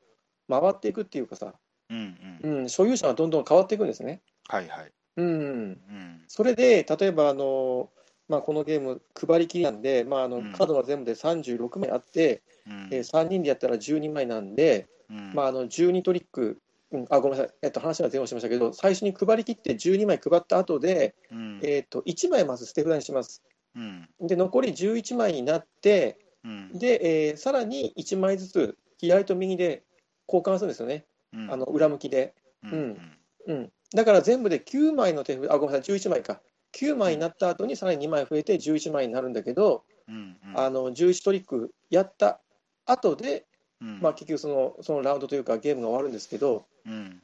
[0.49, 1.55] う回っていくっていうかさ、
[1.91, 2.61] うんうん。
[2.61, 4.23] うん、所有者がどんどん変わっていくんですね。
[4.49, 4.93] はいはい。
[5.19, 6.25] うん、うん。
[6.29, 7.91] それで、例えばあの、
[8.29, 10.53] まあ、このゲーム、配りきりなんで、まあ、あのうん。
[10.53, 12.89] カードが全部で36枚あって、うん。
[12.93, 15.33] えー3人でやったら12枚なんで、うん。
[15.35, 16.59] まあ、あの12トリック、
[16.91, 21.61] うん、あごめんなさい、えっと、話が前後しましたけど、最初に配りきって12枚配った後で、うん。
[21.63, 23.43] えっと1枚まず捨て札にします。
[23.75, 24.09] うん。
[24.21, 26.79] で、残り11枚になって、うん。
[26.79, 29.85] で、えーさらに1枚ずつ、左と右で
[30.27, 31.53] 交換するんですよね、うん。
[31.53, 32.35] あの裏向きで。
[32.65, 32.73] うん。
[32.73, 33.19] うん。
[33.47, 36.41] うん、だから全部で9枚の手札、あ、ごめんなさい、11枚か。
[36.73, 42.41] 9枚になった後にさらに2枚増えて11枚になるんだけど、うんあの11トリックやった
[42.87, 43.47] 後で、
[43.81, 44.01] うん。
[44.01, 47.23] まあ、結局その、そのラウンドというか、ゲームが終わるんですけど、うん。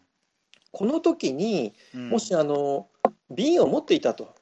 [0.71, 2.11] この時にうん。
[2.11, 2.89] もしあの
[3.31, 4.35] 瓶を持っていたと、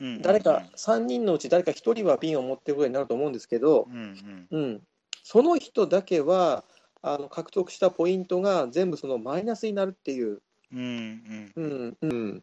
[0.00, 4.62] うん誰か3人のうち誰か1人は瓶を持っていることになると思うんですけど、うんうん。
[4.62, 4.82] うん、
[5.22, 6.64] その人だけは
[7.00, 10.42] あの獲得したポイントが全部そのマイナスになるっていう、
[10.74, 11.96] うんうん。
[12.02, 12.42] うん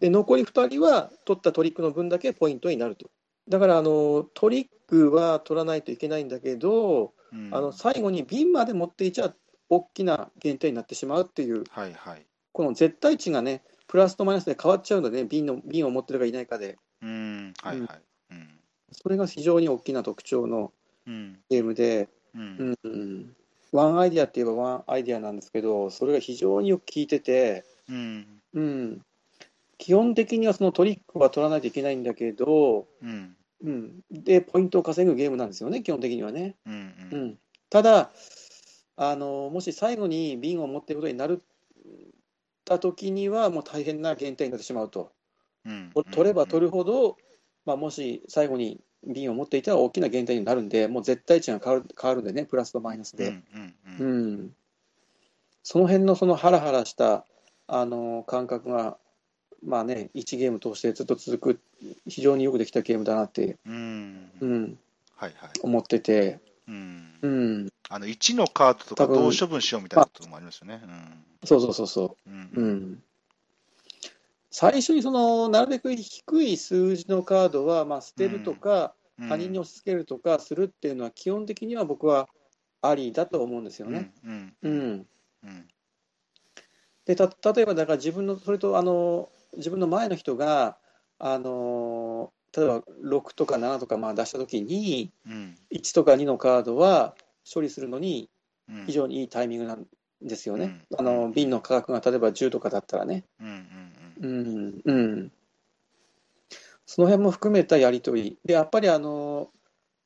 [0.00, 3.08] で残り2人は取ったトリックの分だけポイントになると。
[3.48, 7.50] だからあのトリックは取らないといけないんだけど、うん。
[7.52, 9.32] あの最後に瓶まで持っていちゃ
[9.68, 12.26] 大きな減点になってしまうっていう、はいはい。
[12.52, 17.54] この絶対値がね、プラスとマイナスで変わっちゃうので、瓶の瓶を持ってるかいないかで、うん。
[17.62, 17.88] はいはい。
[18.32, 18.60] うん。
[18.90, 20.72] それが非常に大きな特徴の
[21.06, 21.38] うん。
[21.48, 22.90] ゲームで、うんうん。
[22.90, 23.36] うん、
[23.72, 28.26] ワンアイディアって言えばワンアイディアなんですけど、それが非常によく効いてて、うん。
[28.54, 29.00] うん、
[29.78, 33.36] 基本的にはそのトリックは取らないといけないんだけど、うん。
[33.64, 36.56] うん、で、ポイントを稼ぐゲームなんですよね、基本的にはね。
[36.66, 37.24] うんううん。
[37.30, 37.38] ん、
[37.70, 38.12] ただ
[38.96, 41.42] あの、もし最後に瓶を持っていることになる
[42.64, 45.12] た時には、もう大変な減点になってしまうと。
[45.64, 45.92] うん。
[46.10, 47.16] 取れば取るほど、
[47.64, 53.28] まあ、もし最後に瓶を持っていたら大きな減点になるんで、もう絶対値が変わる変わるんでね、プラスとマイナスで。
[53.28, 54.32] うんうんううん。
[54.44, 54.54] ん、
[55.62, 57.24] その辺のそのハラハラした
[57.66, 58.98] あの感覚が、
[59.64, 61.60] まあね、1ゲーム通してずっと続く、
[62.06, 64.30] 非常によくできたゲームだなって、うん。
[64.40, 64.78] うん、
[65.16, 65.50] はいはい。
[65.62, 67.18] 思ってて、うん。
[67.22, 70.80] うん、あの1のカードとかどう処分しようみたいなこともありますよね。
[71.44, 72.30] そうそうそうそう。
[72.30, 72.50] う、ん。
[72.54, 73.02] ううんん、
[74.52, 79.28] 最初にそのなるべく低い数字のカードは、まあ、捨てるとか、うん。
[79.28, 82.28] 他人に押し付けるとかするっていうのは、基本的には僕は
[82.82, 84.12] ありだと思うんですよね。
[84.24, 84.56] うん。
[84.62, 84.92] ううん。
[84.92, 85.06] ん
[85.44, 85.68] うん。
[87.06, 90.78] でた例えばだから自分のそれとあの自分の前の人が
[91.18, 95.54] あの例えば6とか7とかまあ出したときにうん。
[95.70, 97.14] 1とか2のカードは
[97.52, 98.28] 処理するのに
[98.68, 98.86] うん。
[98.86, 99.86] 非常にいいタイミングなん
[100.20, 100.84] ですよね。
[100.90, 100.98] うん。
[100.98, 103.24] あの瓶の価格が例えば10とかだったらね。
[103.40, 104.92] うんうんうん。
[104.92, 105.32] うん、
[106.86, 108.38] その辺も含めたやり取り。
[108.44, 109.50] でやっぱりあの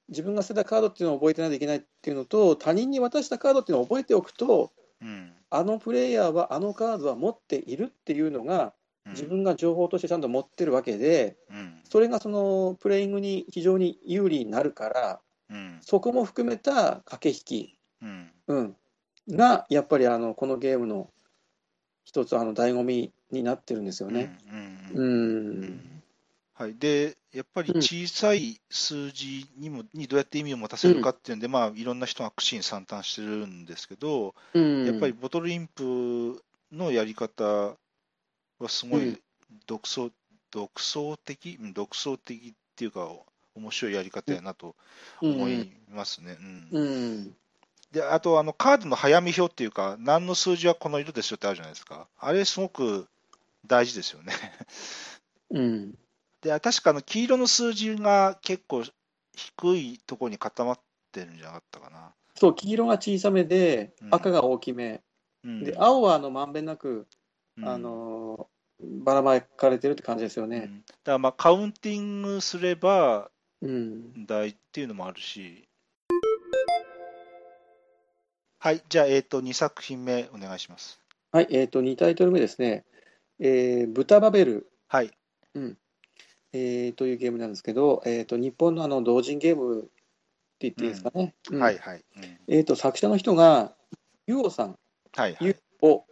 [0.08, 5.32] 自分が捨てたカードっていうのを覚えてないといけないっていうのと他人に渡したカードっていうのを覚えておくとうん。
[5.50, 8.72] あのプレイヤーはあのカードは持っているっていうのが
[9.06, 9.12] うん。
[9.12, 11.80] 自分が情報としてちゃんと持ってるわけでうん。
[11.84, 15.78] それがそのプレイングに非常に有利になるからうん。
[15.82, 18.30] そこも含めた駆け引き、うん。
[18.48, 18.76] うん、
[19.30, 21.10] がやっぱりあのこのゲームの
[22.04, 24.38] 一つあの醍醐味になってるんですよね。
[24.94, 26.02] うんうんうん。
[26.54, 34.86] はい、でやっぱり小さい数字にもにどうやって意味を持たせるかっていうんで、まあ、いろんな人が苦心惨憺してるんですけど、うん。
[34.86, 37.76] やっぱりボトルインプのやり方は
[38.68, 39.20] すごいうん。
[39.66, 40.10] 独創,、
[40.50, 41.58] 独創的？
[41.60, 43.08] うん独創的っていうか、
[43.54, 44.74] 面白いやり方やなと
[45.20, 46.36] 思いますね。
[46.40, 46.68] うん。
[46.72, 46.84] う
[47.18, 47.36] ん。
[47.92, 52.08] であとあの、カードの早見表っていうか、何の数字はこの色ですよってあるじゃないですか。
[52.18, 53.06] あれ、すごく
[53.66, 54.32] 大事ですよね。
[55.50, 55.94] うん
[56.42, 58.84] で、確かあの黄色の数字が結構
[59.34, 60.80] 低いところに固まっ
[61.12, 62.12] てるんじゃなかったかな。
[62.34, 65.02] そう黄色が小さめでうん赤が大きめ、
[65.44, 67.06] うん、で青はあのまんべんなく、
[67.56, 68.48] うんあの
[68.78, 70.58] ばらまかれてるって感じですよね。
[70.58, 73.30] うんだからまあカウンティングすれば
[73.62, 75.66] うん大っていうのもあるし。
[78.58, 81.00] はい、じゃあ、えっ、と、2作品目お願いします。
[81.30, 82.84] はい、えっ、と2タイトル目ですね。
[83.40, 85.10] えー、ブタバベル、はい。
[86.52, 89.90] えーというゲームなんですけど、えー、と日本のあの同人ゲームって
[90.60, 91.34] 言っていいですかね。
[91.50, 92.04] うんはい、はい。
[92.16, 93.74] うんえー、と作者の人が
[94.26, 94.78] ユオさん、
[95.14, 95.56] はい、はいユ。
[95.82, 96.04] オ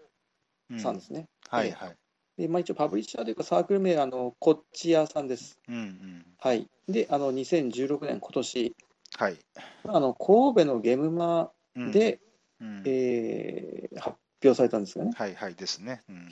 [0.70, 1.28] うんさんですね。
[1.48, 1.96] はい、はい。
[2.36, 5.58] でまあ、一応パブリッシャーというかサークル名あのこっち屋さんです。
[5.68, 6.26] うん、うん。
[6.38, 6.68] はい。
[6.88, 8.76] で、あの2016年今年
[9.16, 9.38] はい。
[9.86, 12.20] あの神戸のゲームマうん、で、
[12.60, 15.12] うんえー発表されたんですよね。
[15.16, 16.02] はい、はいですね。
[16.08, 16.28] うん。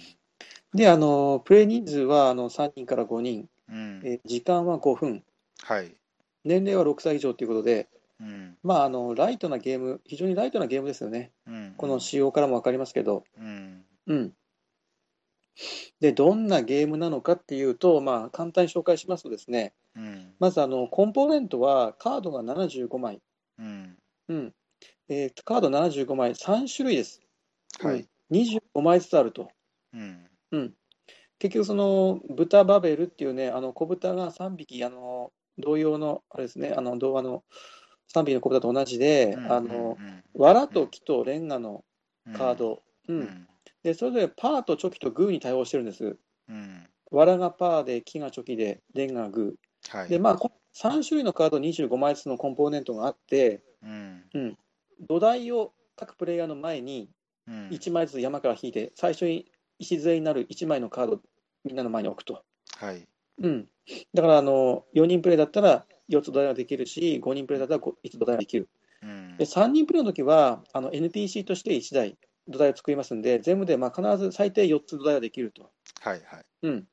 [0.74, 4.00] で、あのプレイ人数はあの3人から5人、うん。
[4.04, 5.24] えー時間は5分、
[5.62, 5.94] はい。
[6.44, 7.88] 年齢は6歳以上ということで、
[8.20, 8.56] うん。
[8.62, 11.32] まあ、あのライトなゲーム、非常にライトなゲームですよね。
[11.46, 11.74] うん。
[11.76, 13.84] この仕様からも分かりますけど、うん。
[14.06, 14.32] うん。
[16.00, 20.34] で、どんなゲームなのかっていうと、まあ、簡単に紹介しますとですね、うん。
[20.38, 23.20] まずあのコンポーネントはカードが75枚、
[23.58, 23.96] うん。
[24.28, 24.54] うん
[25.08, 27.20] えーカード75枚、3種類です。
[27.80, 28.00] はい。
[28.00, 29.50] うん25枚ずつあると。
[29.92, 30.26] うん。
[30.52, 30.74] うん、
[31.38, 37.44] 結局、その豚バベルっていうね、あの小豚が3匹、あの同様の、あれですね、あの童話の
[38.14, 39.96] 3匹の小豚と同じで、あの
[40.34, 41.84] 藁と木とレンガの
[42.32, 43.48] カード、ううんん。
[43.82, 46.16] でそれぞれパーとチョキとグーに対応してるんです。
[46.48, 46.88] うん。
[47.10, 49.98] 藁がパーで、木がチョキで、レンガがグー。
[49.98, 50.08] はい。
[50.08, 54.56] で、まあ、こ3種類のカード25枚ずつのコンポーネントがあって、うん。
[55.00, 57.10] 土台を各プレイヤーの前に
[57.46, 57.68] うん。
[57.70, 59.50] 1枚ずつ山から引いて、最初に
[59.82, 61.20] 礎になる1枚のカードを
[61.64, 62.42] みんなの前に置くと。
[62.76, 63.06] はい。
[63.38, 63.68] うん、
[64.14, 68.68] だからあの4人プレイだったら4つ土台ができるし、5人プレイだったら5つ土台ができる。
[69.02, 72.16] うんで、3人プレイの時はあの NPC として1台
[72.48, 75.70] 土台を作りますんで、全部でまあ必ず最低4つ土台ができると。
[76.00, 76.22] はい。
[76.24, 76.44] はい。
[76.62, 76.86] うん、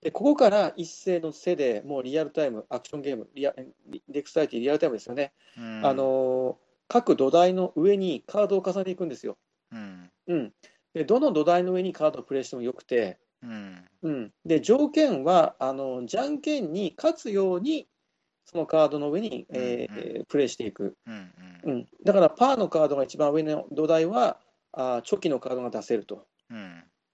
[0.00, 3.54] でここから一斉の背でもうリアルタイム、アクションゲーム、リア
[3.86, 5.32] リデクサイティリアルタイムですよね。
[5.58, 9.36] うんあ、の各土台の上にカードを重ねていくんですよ。
[9.72, 10.10] うん。
[10.28, 10.52] うん、
[10.94, 13.84] でどの土台の上にカードをプレイしてもよくて、うん。
[14.02, 17.88] うん、で条件はあのじゃんけんに勝つように
[18.44, 21.32] そのカードの上に、えーうんプレイしていく、うん。
[21.64, 24.38] うん、だからパーのカードが一番上の土台は
[24.72, 26.26] あーチョキのカードが出せると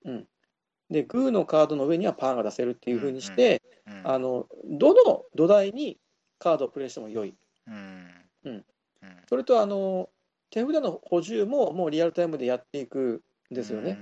[0.04, 0.26] うん。
[0.90, 4.00] でグーのカードの上にはパーが出せるっていうふうにして、うん。
[4.04, 5.98] あのどの土台に
[6.38, 7.34] カードをプレイしても良い
[7.66, 7.74] うん。
[8.44, 8.64] うんうん。
[9.28, 10.08] それとあの
[10.50, 13.98] 手札の補充ももうリアルタイムでやっていくんですよね、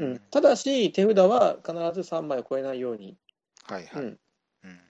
[0.00, 0.04] う。
[0.04, 0.12] うん。
[0.14, 0.20] ん。
[0.30, 3.16] ただし手札は必ず3枚を超えないように、
[3.64, 4.02] はいはい。
[4.02, 4.18] うん。
[4.64, 4.80] うん。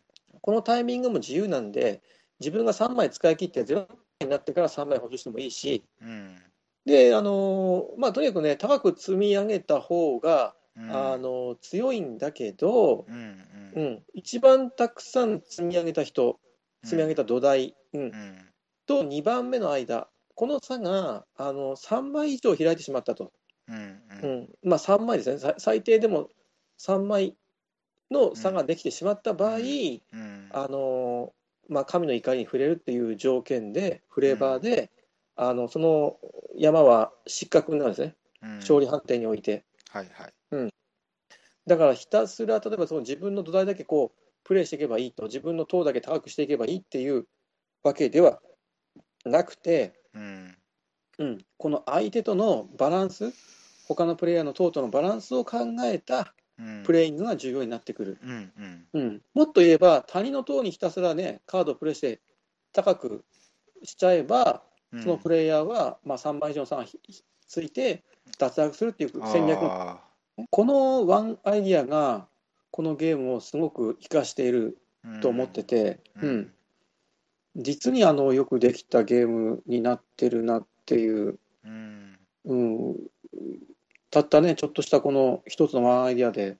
[0.41, 2.03] このタイミングも自由なんで、
[2.41, 3.89] 自分が3枚使い切って0
[4.21, 6.37] になってから3枚補充してもいいし、うん。
[6.85, 10.91] で、あのまあ、とにかくね、高く積み上げた方が、うん。
[10.93, 13.15] あの強いんだけど、うん
[13.75, 13.85] ううん。
[13.95, 16.39] ん、一番たくさん積み上げた人、
[16.85, 18.01] 積み上げた土台、うん。
[18.03, 18.49] うん。
[18.87, 23.33] と2番目の間、この差があの3枚以上開いてしまったと、
[23.69, 24.41] うんううん。
[24.43, 26.31] んまあ、3枚ですね、さ最低でも
[26.79, 27.37] 3枚
[28.11, 30.49] の差ができてしまった場合、うん。
[30.53, 31.33] あの
[31.69, 34.91] まあ、神の怒りに触れるっていう条件で、フレーバーで、
[35.35, 36.19] あのその
[36.57, 38.57] 山は失格になるんですね、うん。
[38.57, 39.65] 勝利判定において。
[39.91, 40.33] はいはい。
[41.67, 47.27] だからひたすら例えばその自分の土台だけこうプレイしていけばいいと、自分の塔だけ高くしていけばいいっていう
[47.83, 48.41] わけでは
[49.25, 50.57] なくて、うん。
[51.19, 53.33] うん、この相手とのバランス、
[53.87, 56.83] 他のプレイヤーの塔とのバランスを考えたうん。
[56.85, 58.19] プレイングが重要になってくる。
[58.23, 58.87] うんうん。
[58.95, 62.21] うん、もっと言えば、他人の塔にひたすらね、カードをプレイして
[62.73, 63.25] 高く
[63.83, 65.03] しちゃえば、うん。
[65.03, 66.99] そのプレイヤーは、まあ、3倍以上の差がひ
[67.47, 68.03] ついて
[68.39, 70.01] 脱落するっていう戦略あ
[70.51, 72.27] このワンアイディアが、
[72.71, 76.53] このゲームをすごく活かしているーと思ってて、ううんん。
[77.57, 82.19] 実にあのよくできたゲームになってるなっていう、うん。
[82.45, 82.97] うん、
[84.11, 86.57] たったね、ちょっとしたこの一つのワンアイディアで、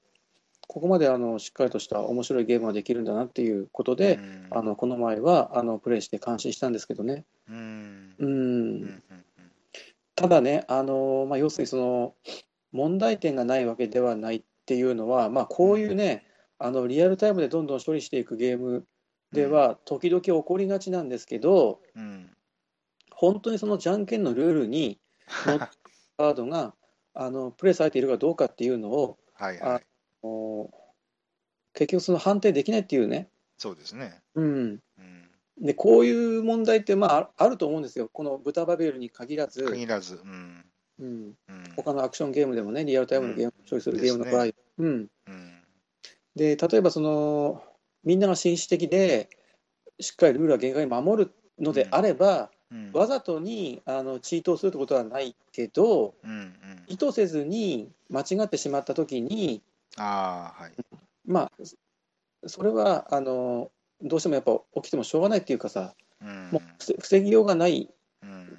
[0.69, 4.47] ここまであのしっかりとした面白いゲームができるんだなっていうことで、うん。
[4.51, 7.25] あのこの前はあのプレイして感心したんですけどね。
[7.49, 9.03] うん。
[10.17, 12.15] ただね、あのまあ、要するにその
[12.73, 16.27] 問題点がないわけではないっていうのは、まあ、こういうね、
[16.59, 18.85] あのリアルタイムでどんどん処理していくゲーム
[19.33, 22.31] では、時々起こりがちなんですけど、うん。
[23.13, 24.99] 本当にそのじゃんけんのルールに
[25.47, 25.71] 乗った
[26.19, 26.75] カードが
[27.19, 29.83] あのプレイされているかどうかっていうのを、はいはい。
[30.23, 30.71] お
[31.73, 34.21] 結局、その判定できないっていうね、そうですね。
[34.35, 35.31] うん、うん。
[35.59, 39.65] でこういう問題って、まあ、ああると思うんですよ、この豚バベルに限らず。
[39.65, 40.21] 限らず。
[40.23, 40.65] うん。
[40.99, 41.35] うん。
[41.49, 41.65] うん。
[41.75, 44.47] 他のアクションゲームでもね、リアルタイムのゲームを処理するゲームの場合、
[44.79, 45.63] うん、うん。
[46.35, 47.63] で例えばその、
[48.05, 49.31] みんなが紳士的で、
[50.01, 52.49] しっかりルールは厳格に守るのであれば、うん
[52.93, 56.55] わざとにあのチートをするってことはないけど、うんうん。
[56.89, 59.63] 意図せずに間違ってしまったときに、
[59.97, 60.73] ああ、はい。
[61.27, 61.53] まあ、
[62.47, 63.71] それはあの
[64.03, 66.51] どうしてもやっぱ起きてもしょうがないっていうかさ、うん。
[66.51, 67.89] もう防防ぎようがない
[68.23, 68.59] うん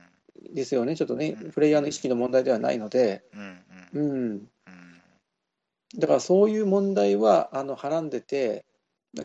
[0.53, 1.37] ですよね、ちょっとね。
[1.41, 3.23] うん、プレイヤーの意識の問題ではないので。
[3.33, 3.63] うん。
[3.93, 4.47] うん。
[5.97, 8.65] だからそういう問題はあのはらんでて、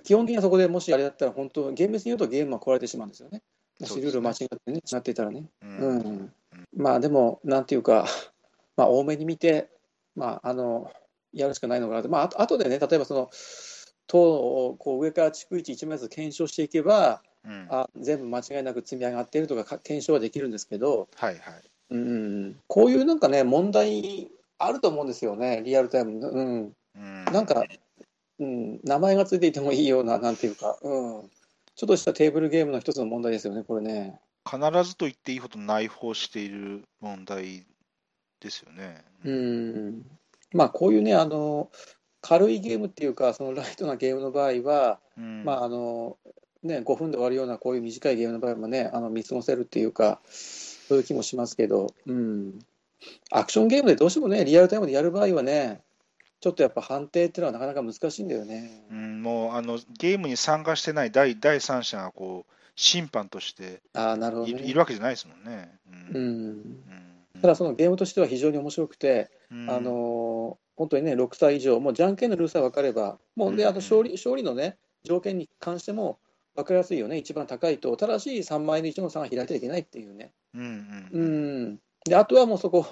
[0.04, 3.42] 基本的にはそこでもしあれだったら、本当、厳密に言うとゲームは壊れてしまうんですよね。
[3.80, 5.44] もしルール間違ってね、違っていたらね。
[5.62, 6.32] ううんん。
[6.76, 8.06] まあでも、なんていうか、
[8.76, 9.68] まあ多めに見て、
[10.14, 10.90] まああの、
[11.32, 12.08] やるしかないのかなと。
[12.08, 13.30] まああと後でね、例えばその、
[14.06, 21.62] 塔をこう上から逐一一枚ずつ検証していけば、うんあ全部間違いなく積み上がっているとかか検証はできるんですけど、はいはい。
[21.90, 26.30] うん、こういうなんかね、問題あると思うんですよね、リアルタイムの。
[26.30, 27.64] うんうんなんか、
[28.38, 31.30] うん、名前がついていてもいいような、なんていうか、うん、
[31.74, 34.20] ちょっとしたテーブルゲームの一つの問題ですよね、これね。
[34.44, 37.64] 必ずと言っていいほど内包している問題
[38.40, 39.04] ですよね。
[39.24, 40.02] うん、
[40.52, 41.70] まあ、こういうね、あの、
[42.20, 46.18] 軽いゲームっていうか、そのライトなゲームの場合は、うんまあ、あの、
[46.62, 52.60] ね、5分で終わるようなこういう短いゲームの場合もね、あの見過ごせるっていうか、そういう気もしますけど、うん、
[53.30, 55.80] アクションゲームでどうしてもね、リアルタイムでやる場合はね、
[56.42, 58.84] ちょっとやっぱ判定っていうのはなかなか難しいんだよね。
[58.90, 64.62] うん、もうあのゲームに参加してない第第三者がこう審判としてああ、なるほどね。
[64.64, 65.70] いるわけじゃないですもんね。
[66.12, 66.50] ううん。
[66.50, 66.82] ん。
[67.40, 69.70] ただそのゲームとしては非常に面白くて、うん。
[69.70, 73.68] あの本当にね、6歳以上、もうじゃんけんのルールさえ分かれば、もうでうん。
[73.68, 76.18] あの勝利勝利のね、条件に関しても
[76.56, 81.64] 分かりやすいよね、一番高いと、ただし3万円以上の差が開いてはいけないっていうね、うんううん。
[81.74, 82.84] ん、であとはもうそこ、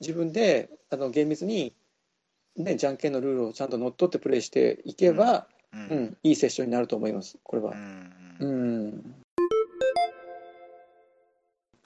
[0.00, 1.74] 自分であの厳密に、
[2.58, 5.80] ね、じゃんけんのルールをちゃんと乗っ取ってプレイしていけば、うん。
[5.80, 7.72] うんいいセッションになると思います、これは。
[7.72, 8.12] うん。
[8.40, 9.14] うん。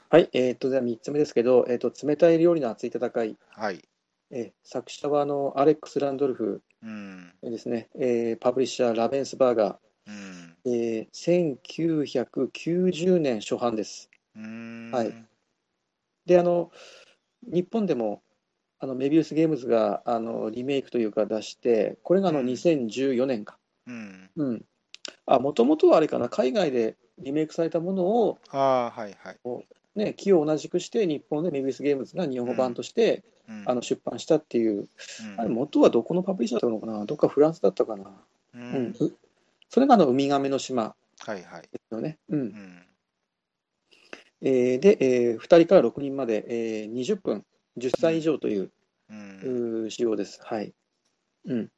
[0.08, 3.36] はい、えー、とでは3つ目ですけど、えー、と冷たい料理の熱い戦い。
[3.50, 3.82] はい。
[4.30, 7.32] えー作者はあのアレックス・ランドルフうん。
[7.42, 10.56] ですね、えーパブリッシャー、ラベンスバーガうん。
[10.64, 14.10] ー、えー1990年初版です。
[14.36, 14.90] うん。
[14.92, 15.14] はい。
[16.26, 16.70] で、あの
[17.42, 18.22] 日本でも
[18.82, 23.56] あのメビウス・ゲームズがあのリメイクというか出して、これがあのうん2014年か。
[23.86, 24.64] うんうん。
[25.24, 29.36] あ、もともとはあれかな、海外でリメイクされたものを、ああはいはい。
[29.94, 34.88] ね、木を同じくして、日本でメビウス・ゲームズが日本語版として、うんあの出版したっていう、うん
[35.36, 38.04] あれ元はどこのパブリッシャーだったのかな、どっかフランスだったかな？
[38.54, 39.12] ううんん、う
[39.68, 41.68] それがあのウミガメの島はいはい。
[41.92, 42.18] よね。
[42.30, 42.82] うんうん。
[44.40, 47.44] えーで、えー、2人から6人まで、えー20分、
[47.78, 48.70] 10歳以上という
[49.10, 49.90] うん。
[49.90, 50.40] 仕様です。
[50.42, 50.74] はい。
[51.46, 51.70] うん。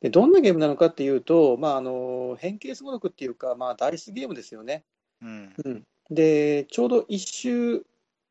[0.00, 4.84] で、どんなゲームなのかっていうと、まあ、あの、変形すごろくっていうか、まあ、ダイスゲームですよね。
[5.20, 5.54] うん。
[5.64, 5.86] うん。
[6.10, 7.86] で、ちょうど1周、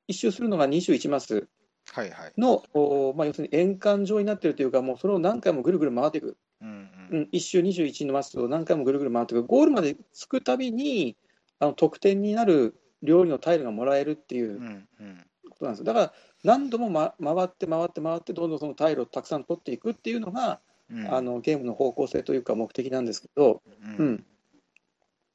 [0.08, 1.48] 一周するのが21マス
[1.94, 2.34] はいはい。
[2.38, 6.38] の、おまあ、要するに円環状になってるというか、もうそれを何回もぐるぐる回っていく。
[6.62, 9.44] うんう、うん1周21のマスを何回もぐるぐる回っていく。
[9.44, 11.18] ゴールまで着くたびに、
[11.60, 15.26] あの得点になる料理のタイルがもらえるっていううんうん
[15.62, 15.86] ことなんですよ。
[15.86, 20.60] だから、何度も、ま、回って回って回って、どんどんそのタイルをたくさん取っていくっていうのが、
[20.90, 21.14] うん。
[21.14, 23.62] あのゲームの方向性というか目的なんですけど、
[23.98, 24.12] ううん。
[24.16, 24.26] ん、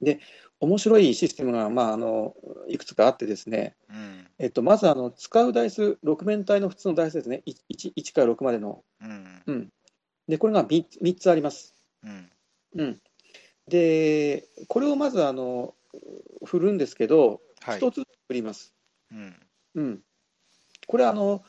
[0.03, 0.21] で
[0.61, 2.35] 面白いシステムが、まあ、あの
[2.69, 4.27] いくつかあってですね、うん。
[4.39, 9.43] えっと、まずあの使うダイス、6面体の普通のダイスですね、1, 1から6までの、うん。
[9.47, 9.69] うん、
[10.29, 11.75] でこれが 3, 3つあります。
[12.05, 12.31] うん。
[12.75, 13.01] うん、
[13.69, 15.75] で、これをまずあの
[16.45, 17.81] 振るんですけど、はい。
[17.81, 18.75] 1つ振ります。
[19.11, 19.37] うん。
[19.77, 20.01] うん、
[20.87, 21.45] これあの、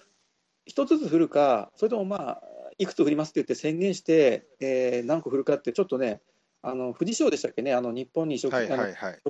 [0.69, 2.43] 1つずつ振るか、それともまあ、
[2.77, 6.21] いくつ振りますって言って宣言して、えー何個振るかって、ちょっとね、
[6.61, 9.21] あの富士賞でしたっけね、あの日本に移植、はいはいはい。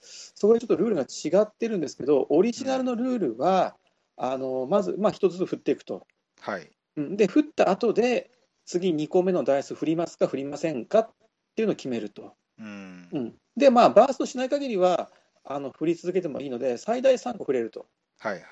[0.00, 3.76] そこでちょっとルールが違ってるんですけど、オリジナルのルールは、
[4.16, 6.06] あのまず、まあ、1つずつ振っていくと。
[6.40, 6.70] はい。
[6.96, 8.30] うんで、振った後で、
[8.64, 11.10] 次2個目のダイス振りますか、振りませんかっ
[11.54, 12.34] ていうのを決めると。
[12.58, 15.10] うんうん、で、まあ、バーストしない限りは
[15.44, 17.86] あの振り続けてもいいので、最大3個振れると。
[18.18, 18.42] はいはい。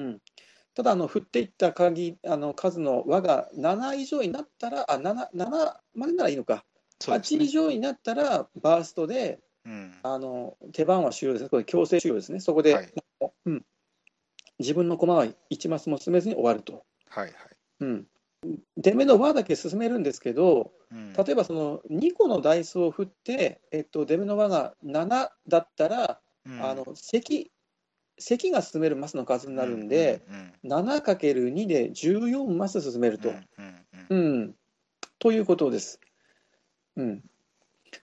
[0.00, 0.18] うん、
[0.74, 6.64] ただあの、振っていった鍵あの数の輪が7以上になったら、あ 7, 7までならいいのか、
[7.00, 7.48] 8以。
[7.48, 9.94] 上になったら、バーストでうん。
[10.02, 12.92] あの手番は終了ですね、これ強制終了ですね、そこで、はい。
[13.46, 13.64] うん、
[14.58, 16.84] 自分の駒は1マスも進めずに終わると。
[17.08, 17.34] はいはい。
[17.80, 18.06] うん、
[18.76, 21.12] 出目の輪だけ進めるんですけど、うん。
[21.12, 26.64] 例えばその2個のダイスを振って、えっと、出目の輪が7だったら、うん。
[26.64, 27.52] あの積
[28.20, 30.22] 積が進めるマスの数になるんで、、
[30.62, 33.30] うん 7×2 で14マス進めると。
[33.30, 33.74] うんうん
[34.10, 34.54] うんうん、
[35.18, 36.00] ということです。
[36.96, 37.22] うん、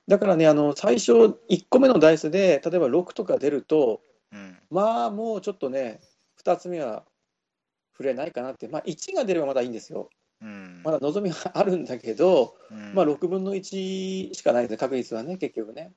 [0.07, 4.01] だからね、あの最初1個目のダイスで、例えば6とか出ると、
[4.31, 6.01] うんまあもうちょっとね、
[6.43, 7.03] 2つ目は
[7.93, 10.09] 触れないかなって、まあ、1が出ればまだいいんですよ。
[10.41, 15.93] うんまだ望みがあるんだけど、うんまあ、6分の1しかないですね、確率はね、結局ね。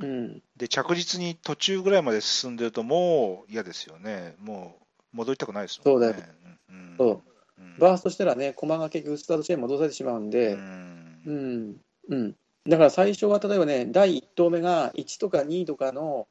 [0.00, 4.78] うん、で着実に途中ぐらいまで進んでると、もう嫌ですよね、も
[5.12, 6.06] う戻りたくないですもんね。
[6.06, 6.24] そうだよ
[6.70, 6.94] うん。
[6.98, 7.22] そう。
[7.58, 7.78] うん。
[7.78, 11.20] バーストしたらね、駒が結局スタート地点に戻されてしまうんうで、ん。
[11.26, 11.76] うん。
[12.08, 12.36] うん、
[12.68, 16.26] だから最初は例えばね、第1投目が1とか2とかの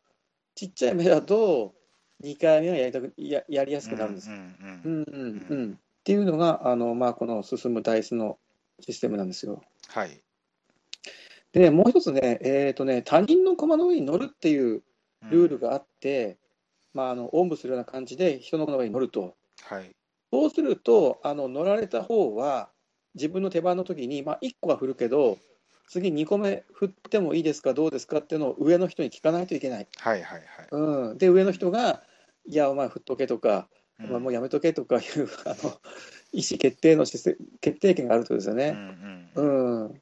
[0.56, 1.74] ちっちゃい目だと、
[2.22, 4.30] 2回目はやりたくややりやすくなるんです。
[4.30, 4.82] ううんん。
[4.84, 5.72] うんうんうん。
[5.74, 8.38] っていうのが、あのまあ、この進むダイスの
[8.82, 9.62] システムなんですよ。
[9.88, 10.23] はい。
[11.54, 14.84] でね、もう一つね、えーとね、他人の駒の上に乗るっていう
[15.30, 16.38] ルールがあって、
[16.94, 19.36] まあ、あのおんぶするような感じで人の上に乗ると。
[19.64, 19.96] はい。
[20.32, 22.70] そうすると、あの乗られた方は、
[23.14, 25.38] 自分の手番の時に、まあ、1個は振るけど、
[25.88, 29.88] 次2個目振ってもいいですか、どうですかっていうのを上の人に聞かないといけない。
[29.98, 30.68] はいはいはい。
[30.72, 32.02] うん、で、上の人が、
[32.48, 35.80] いや、お前振っとけとか、うんお前もうやめとけとかいうあの
[36.32, 37.38] 意思決定の決
[37.80, 38.76] 定権があるとですようんね。
[39.36, 40.02] うんうん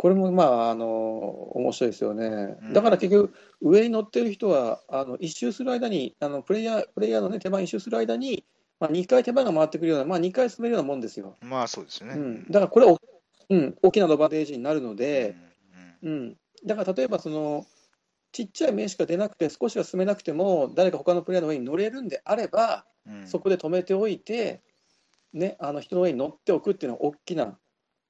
[0.00, 2.72] これもまああの面白いですよねうん。
[2.72, 8.42] だから結局、上に乗ってる人は、あの一周する間に、あのプレイヤープレイヤーの、ね、手番一周する間に、
[8.78, 11.36] まあ、2回手番が回ってくるような、まあ、2回進めるようなもんですよ。
[11.42, 12.14] まあそうですね。
[12.14, 12.96] うん、だからこれは、
[13.50, 15.36] うん、大きなアドバンテージになるので、
[16.02, 17.66] うんうん、だから例えばその、
[18.32, 24.62] ちっちゃい名しか出なくて、少しは進めなくても、誰か他のプレイヤーの上に乗れるんであれば、うんそこで止めておいて、
[25.34, 27.58] ね、あの人の上に乗っておくっていうのは大きな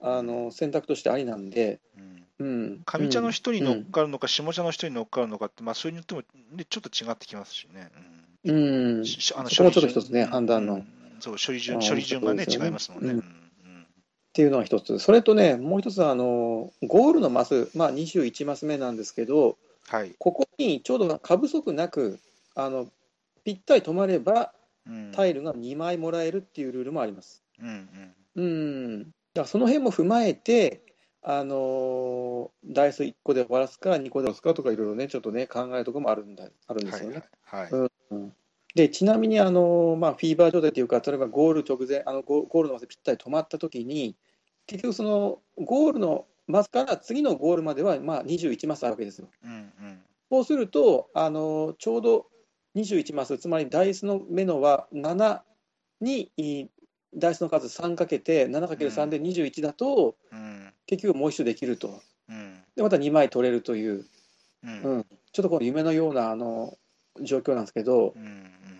[0.00, 2.20] あの選択としてありなんで、うん。
[2.40, 6.22] うん、上茶の人に乗っうんかるのか、下茶の人に乗っかるのかって、まあ、それによっても、
[6.52, 7.90] ね、ちょっと違ってきますしね。
[8.44, 9.04] うん、
[9.36, 10.82] あのそこもちょっと一つね、判断の。
[11.20, 13.10] そう処理順処理順がね、違いますもんね。
[13.10, 13.16] うん。
[13.16, 13.86] うん。
[14.32, 20.12] ていうのは一つ、それとね、もう一つはあの、ゴールのマス、まあ、21マス目なんですけど、はい。
[20.18, 22.18] ここにちょうど過不足なく、
[22.54, 22.88] あの
[23.44, 24.54] ぴったり止まれば、
[24.86, 25.12] うん。
[25.12, 27.42] タイルが2枚もらえるっていうルールもあります。
[27.60, 28.14] うん。
[28.36, 28.44] うん、
[29.40, 30.82] だからその辺も踏まえて、
[31.22, 37.22] あのーダイス1個で終わらすか、2個で終わらすかとか、いろいろね、ちょっとね、考えるところもあるんだあるんですよね。
[37.42, 37.70] はい。
[37.70, 37.84] う
[38.14, 38.32] ん
[38.72, 44.14] でちなみに、あのーまあ、フィーバー状態というか、例えばゴール直前、あのゴゴールのマスでぴったり止まったときに、
[44.66, 49.28] 結局、そのゴールのマスから次のゴールまでは、まあ、21マスあるわけですよ。
[49.44, 52.26] うんうんそうすると、あのーちょうど
[52.76, 55.40] 21マス、つまりダイスの目のは7
[56.00, 56.30] に
[57.12, 60.72] いダイスの数3かけて、7×3 で21だと、うん。
[60.86, 62.00] 結局もう一周できると。
[62.28, 62.62] うん。
[62.76, 64.06] で、また2枚取れるという。
[64.64, 64.82] うん。
[64.82, 66.76] うん、ちょっとこの夢のようなあの
[67.20, 68.14] 状況なんですけど、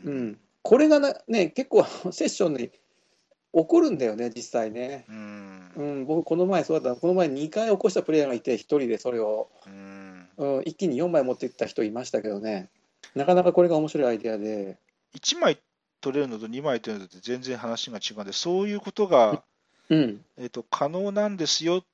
[0.05, 0.39] うん。
[0.63, 5.05] これがな、ね、結構セッションに起こるんだよね、実際ね。
[5.09, 5.73] うん。
[5.77, 10.29] うん、僕、この前そうだった、この前2回起こしたプレイヤーがいて、1人でそれを、うん。
[10.37, 12.71] うん、一気に4枚持っていった人いましたけどね、
[13.15, 14.79] なかなかこれが面白いアイデアで、
[15.15, 15.59] 1枚
[16.01, 19.43] 取れるのと2枚取れるのと全然話が違うんで、そういうことが、
[19.89, 21.85] うん、えっと可能なんですよ、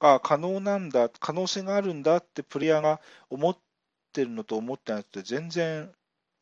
[0.00, 3.56] あ可能なんだ、可能性があるんだってプレイヤーが思っ
[4.12, 5.90] てるのと思ってないのって、全然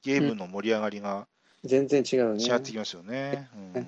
[0.03, 1.27] ゲームの盛り上がりが
[1.65, 2.45] 全然違うね。
[2.45, 3.49] 違ってきますよね。
[3.75, 3.87] うん。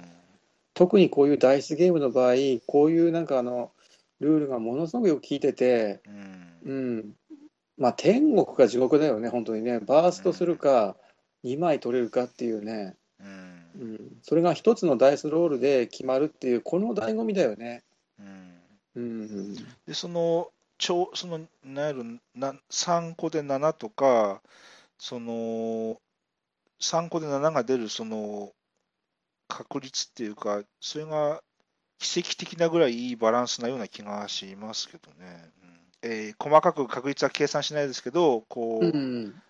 [0.75, 2.35] 特にこういうダイスゲームの場合、
[2.66, 3.73] こういうなんかあの
[4.21, 6.49] ルールがものすごくよく効いてて、うん。
[6.64, 7.12] うん、
[7.79, 10.97] まあ天国か地獄だよね、本当にね、バーストするか、
[11.45, 12.97] 2枚取れるかっていうね、
[13.79, 13.91] うん。
[13.91, 17.83] うん、それが一つのダイスロールで決まるっていう、この醍醐味だよね。
[18.18, 18.61] うん。
[18.97, 19.55] うん、
[19.87, 22.05] で、その、ちょその、なんやろ
[22.35, 24.43] な、3個で7とか、
[24.99, 26.01] その、
[26.81, 28.53] 3個で7が出る、その、
[29.49, 31.43] 確率っていうか、それが
[31.99, 35.51] 奇跡的なぐらいいいバランスなような気がしますけどね。
[35.62, 35.81] うん。
[36.03, 39.43] えー細かく確率は計算しないですけど、こう、うん、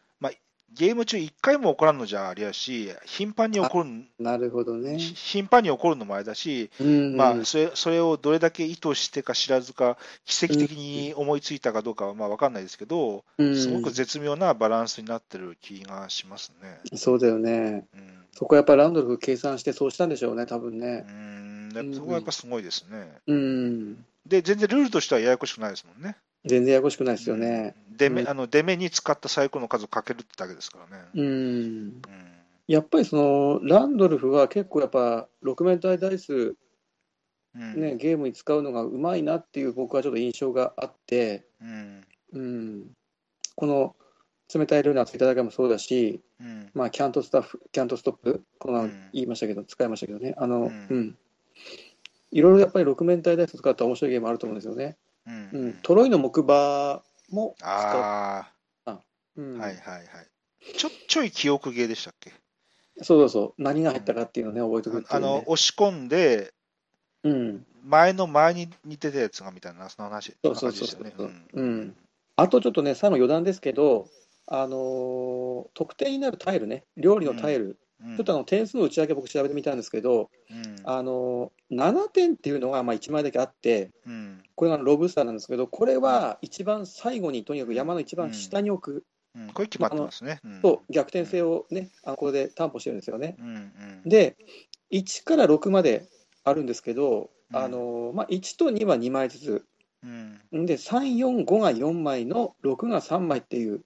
[0.73, 4.99] ゲーム中1回も起こらんのじゃありゃし、頻繁に起こる、なるほどね。
[4.99, 16.79] ひ頻繁に起こるのもあれだし、うん、まあ、それそれをどれだけ意図してか知らずか、奇跡的に思いついたかどうかはまあ分かんないですけど、うんすごく絶妙なバランスになってる気がしますね。
[16.97, 17.87] そうだよね。
[17.95, 21.05] うんそこはやっぱりランドルフ計算してそうしたんでしょうね、多分うね。
[21.11, 23.09] ん、やっぱそこはやっぱすごいですね。
[23.27, 26.17] うん、で、全然ルールとしてはややこしくないですもんね。
[26.45, 27.75] 全然ややこしくないですよね。
[27.97, 31.05] 出目うんあの出目に使ったサイコロの数をかけるってだけですからね。
[31.15, 31.25] うん。
[31.25, 32.03] うん。
[32.67, 36.55] やっぱりそのランドルフは結構やっぱ6面体ダイス、
[37.55, 37.81] うん。
[37.81, 42.05] ね、ゲームに使うのがうまいなっていう僕はちょっと印象があって、うん。
[42.33, 42.91] うん、
[43.57, 43.97] この
[44.55, 46.71] 冷たいルーナーいただけもそうだし、うん。
[46.75, 51.01] まあ、キャントスタッフ、キャントストップ、この言いましたけど、使いましたけどね、あの、ううん。
[51.01, 51.17] ん、
[52.31, 54.97] いろいろやっぱり6面体ダイス使った面白いゲームあると思うんですよね。
[55.29, 55.61] うん。
[55.61, 57.71] うん、トロイの木馬も使う。
[57.71, 58.53] あ
[59.37, 59.61] うん。
[59.61, 60.07] あ、はいはいはい。
[60.77, 62.33] ちょちょい記憶ゲーでしたっけ？
[63.03, 65.27] そうそうそう、何が入ったかっていうのをね、覚えておくっていう、ね。
[65.27, 66.53] あの、押し込んで、
[67.23, 71.45] うん、前の前に似てたやつがみたいな、その話、そうそうそうそんな感じでしたよね。
[71.53, 71.97] うん。
[72.37, 74.09] あとちょっとね、最後余談ですけど、
[74.47, 78.17] あのー得点になるタイルね、料理のタイル、うん。
[78.17, 80.77] ちょっとあの点数の内訳、僕調べてみたんですけど、うん。
[80.85, 84.43] あのー7点っていうのがまあ1枚だけあって、うん。
[84.55, 89.05] これがロブスターなんですけど、これは一番最後に、とにかく山の一番下に置く。
[89.35, 89.49] うん。
[89.53, 90.41] これ決まってますね。
[90.45, 90.61] うん。
[90.63, 93.37] と、逆転性をね、あのこれで担保してるんですよね。
[94.09, 94.37] で、
[94.91, 96.09] 1から6まで
[96.45, 97.57] あるんですけど、うん。
[97.57, 99.65] あのーまあ、1と2は2枚ずつ。
[100.53, 100.67] うん。
[100.67, 103.83] で、3、4、5が4枚の6が3枚っていう、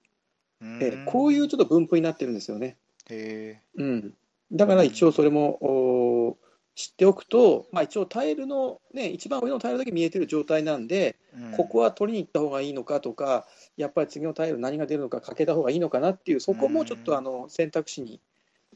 [0.61, 0.79] うん。
[0.81, 2.77] えーこういうちょっと分布になってるんですよね。
[3.09, 4.13] へうん、
[4.51, 6.37] だから一応それも、
[6.75, 13.45] 知っておくと、まあ、一応タイルの、ね、一番上のタイルだけ見えてる状態なんで、ーうんここは取りに行った方がいいのかとか、
[13.77, 18.19] やっぱり次のタイル何が出るのかかけた方がいいのかなっていう、そこもちょっとあの選択肢に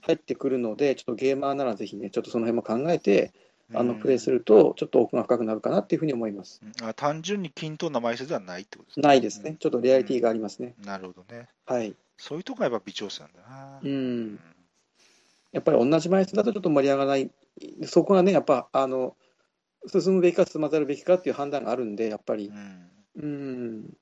[0.02, 3.32] 入ってくるので、ちょっとゲーマーならぜひね、ちょっとその辺も考えて、
[3.74, 6.62] あのプレイすると、ちょっと奥が深くなるかなっていうふうに思います。
[6.64, 9.08] うんあ単純に均等な枚数ではないってことですね。
[9.08, 10.76] ないですね、ちょっとリアリティがありますね。
[10.80, 11.48] うんなるほどね。
[11.66, 11.96] はい。
[12.18, 13.80] そういうとこがやっぱ微調整なんだな。
[13.84, 14.40] うん
[15.52, 17.32] やっぱり同じ枚数だとちょっと盛り上がらない、
[17.86, 19.16] そこがね、やっぱあの
[19.88, 22.52] 進むべきか進まざるべきかっていう判断があるんで、やっぱりう。
[22.54, 23.98] んうん。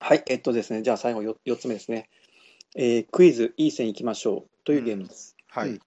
[0.00, 2.10] はい、えっとですね、じゃあ最後 4, 4つ目ですね、
[2.76, 5.36] えークイズ、いい線いきましょうというゲームです。
[5.48, 5.80] はい、うん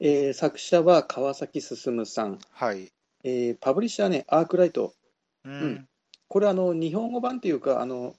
[0.00, 2.90] えー作者は川崎進さん、はい。
[3.24, 4.94] えーパブリッシャーね、アークライト、
[5.44, 5.88] うんん
[6.28, 8.14] これあの、日本語版っていうか、あのうん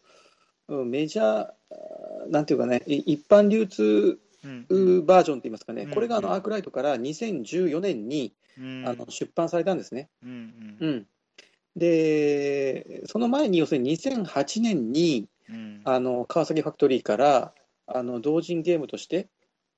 [0.68, 8.84] メジャー、なんていうかね、い一般流通うんバージョンって言いますかね、うんこれがあのアークライトから2014年にうん。
[8.88, 10.10] あの出版されたんですね。
[10.24, 10.90] うんうん。
[10.90, 11.06] うん、
[11.76, 15.82] で、その前に、要するに2008年にうん。
[15.86, 17.54] あの川崎ファクトリーから
[17.86, 19.30] あの同人ゲームとして、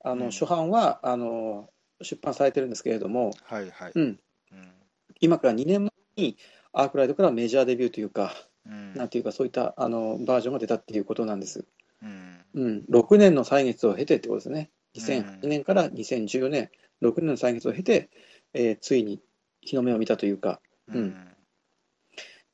[0.03, 0.31] あのうん。
[0.31, 1.69] 初版はあの
[2.01, 3.91] 出版されてるんですけれども、はいはい。
[3.93, 4.19] うん、
[4.51, 4.71] うん。
[5.19, 6.37] 今から2年前に
[6.73, 8.33] アークライトからメジャーデビューというか、
[8.69, 8.93] うん。
[8.93, 11.65] なんていうか、そういったあのバージョンが出たっていうことなんです。
[12.03, 12.45] うん。
[12.53, 14.71] うん、6年の歳月を経てってことですね。
[14.95, 16.69] 2008うん年から2014年、
[17.01, 18.09] 6年の歳月を経て、
[18.53, 19.21] えーついに
[19.61, 21.15] 日の目を見たというか、うん。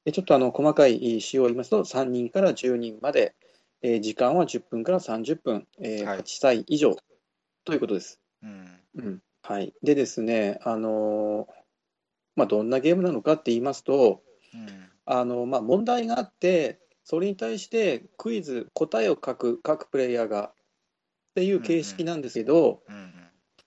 [0.05, 3.35] でちょっとあの細かい仕様を言いますと、3人から10人まで、
[3.81, 6.19] えー時間は10分から30分、えーはい。
[6.19, 6.95] 8歳以上。
[7.65, 8.19] ということです。
[8.43, 8.79] うん。
[8.95, 9.21] うん。
[9.41, 11.53] はい、でですね、あのー
[12.35, 20.53] まあ、どんなゲームなのかって言いますと、うんあのまあ、問題があって、それに対してクイズ、答えを書く各プレイヤーがっ
[21.35, 23.11] ていう形式なんですけど、うんうん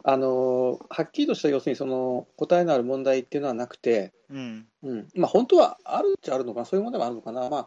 [0.05, 4.67] あのはっきりとした要するにその答えのある問題っていうのはなくて、うん。
[4.83, 5.09] うん。
[5.15, 7.67] まあ、本当はあるっちゃあるのかな、そういう問題もあるのかな、ま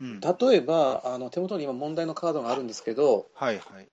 [0.00, 0.20] うん。
[0.22, 3.88] あ、例えばあの手元に今、問題のカードがあるんですけど、はいはい。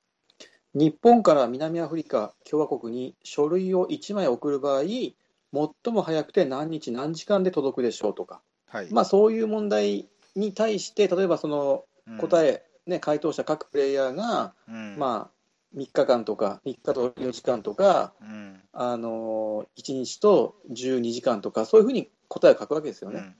[0.73, 8.41] 日本から南アフリカ共和国に書類を1枚送る場合、最も早くて何日何時間で届くでしょうとか、
[8.71, 8.87] はい。
[8.91, 11.83] まあ、そういう問題に対して、例えばその
[12.17, 14.95] 答え、え、ね、回答者各プレイヤーが、うん。
[14.97, 18.61] まあ、3日間とか、3日と4時間とか、うん。
[18.73, 23.35] あの1日と12時間とか、そういうふうに答えを書くわけですようんうね。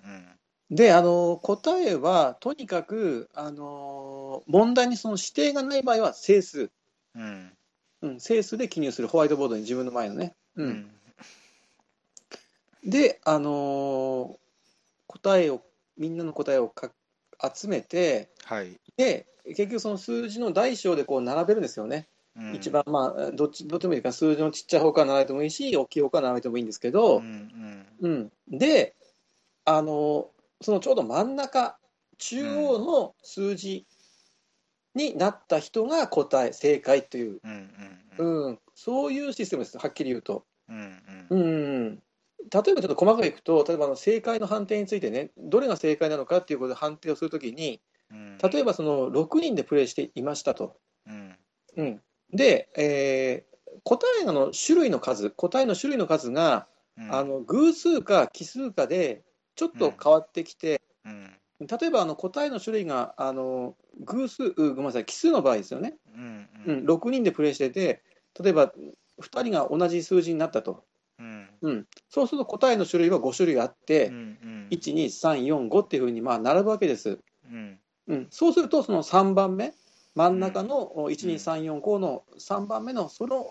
[0.72, 0.76] ん。
[0.76, 6.70] で、あの答えはとにかく、あの問題にその指定がない場合は整数、
[7.16, 7.52] うん。
[8.02, 10.36] うん、整数で記入するホワイトボードに自分の前のね。
[10.56, 10.92] う、うんん。
[12.84, 14.38] で、あの
[15.12, 15.62] 答えを、
[15.98, 16.92] みんなの答えをか
[17.54, 18.80] 集めて、はい。
[18.98, 22.08] で、結局その数字の大小でこう並べるんですよね。
[22.36, 22.56] うん。
[22.56, 27.86] 一番、まあ、どっち、どっちでもいいから、数字のちっちゃい方から並べてもいいし、大きい方から並べてもいいんですけうど、ん。
[28.00, 28.96] うん、で、
[29.66, 30.32] あの、
[30.62, 31.78] そのちょうど真ん中、
[32.18, 33.86] 中央の数字
[34.96, 37.52] になった人が答え、正解という、うん
[38.20, 38.48] うんうん。
[38.48, 40.46] うん、そういうシステムです、はっきり言うと。
[40.70, 41.28] うん。
[41.30, 41.44] うんう
[41.90, 42.04] ん
[42.50, 47.82] 例えばちょっと細かくいくと、例えばあの正解の判定についてね、どれが正解なのかっていうことで判定をするときに、
[48.12, 48.38] うん。
[48.38, 50.78] 例えばその6人でプレイしていましたと。
[51.08, 51.36] うん。
[51.78, 52.02] うん、
[52.34, 53.52] で、えー
[53.84, 56.68] 答えの種類の数、答えの種類の数が、
[56.98, 57.16] うん。
[57.16, 59.24] あの偶数か奇数かで
[59.56, 61.32] ちょっと変わってきて、うん。
[61.62, 66.50] 例えばあの答えの種類があの偶数、うごめんなさい、奇数の場合ですよね、うん。
[66.66, 68.04] うん、6人でプレイしてて、
[68.42, 68.74] 例えば
[69.22, 70.84] 2人が同じ数字になったと、
[71.62, 71.72] うん。
[71.72, 74.68] うん、そうすると答えの種類は5種類あって、うんうん。
[74.72, 77.20] 1、2、3、4、5っていうふうにまあ並ぶわけです。
[77.46, 77.80] うん。
[78.08, 79.74] うん、そうすると、その3番目、
[80.16, 81.30] 真ん中の1、ん。
[81.32, 83.46] 2、3、4、5の3番目のその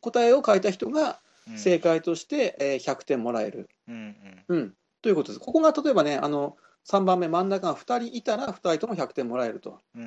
[0.00, 1.58] 答えを書いた人がうん。
[1.58, 4.16] 正解としてえー100点もらえる、うん
[4.48, 5.40] うん、ということです。
[5.40, 6.56] ここが例えばね、あの
[6.88, 9.78] 3番目、真ん中が2人いたら2人とも100点もらえると。
[9.94, 10.06] うんう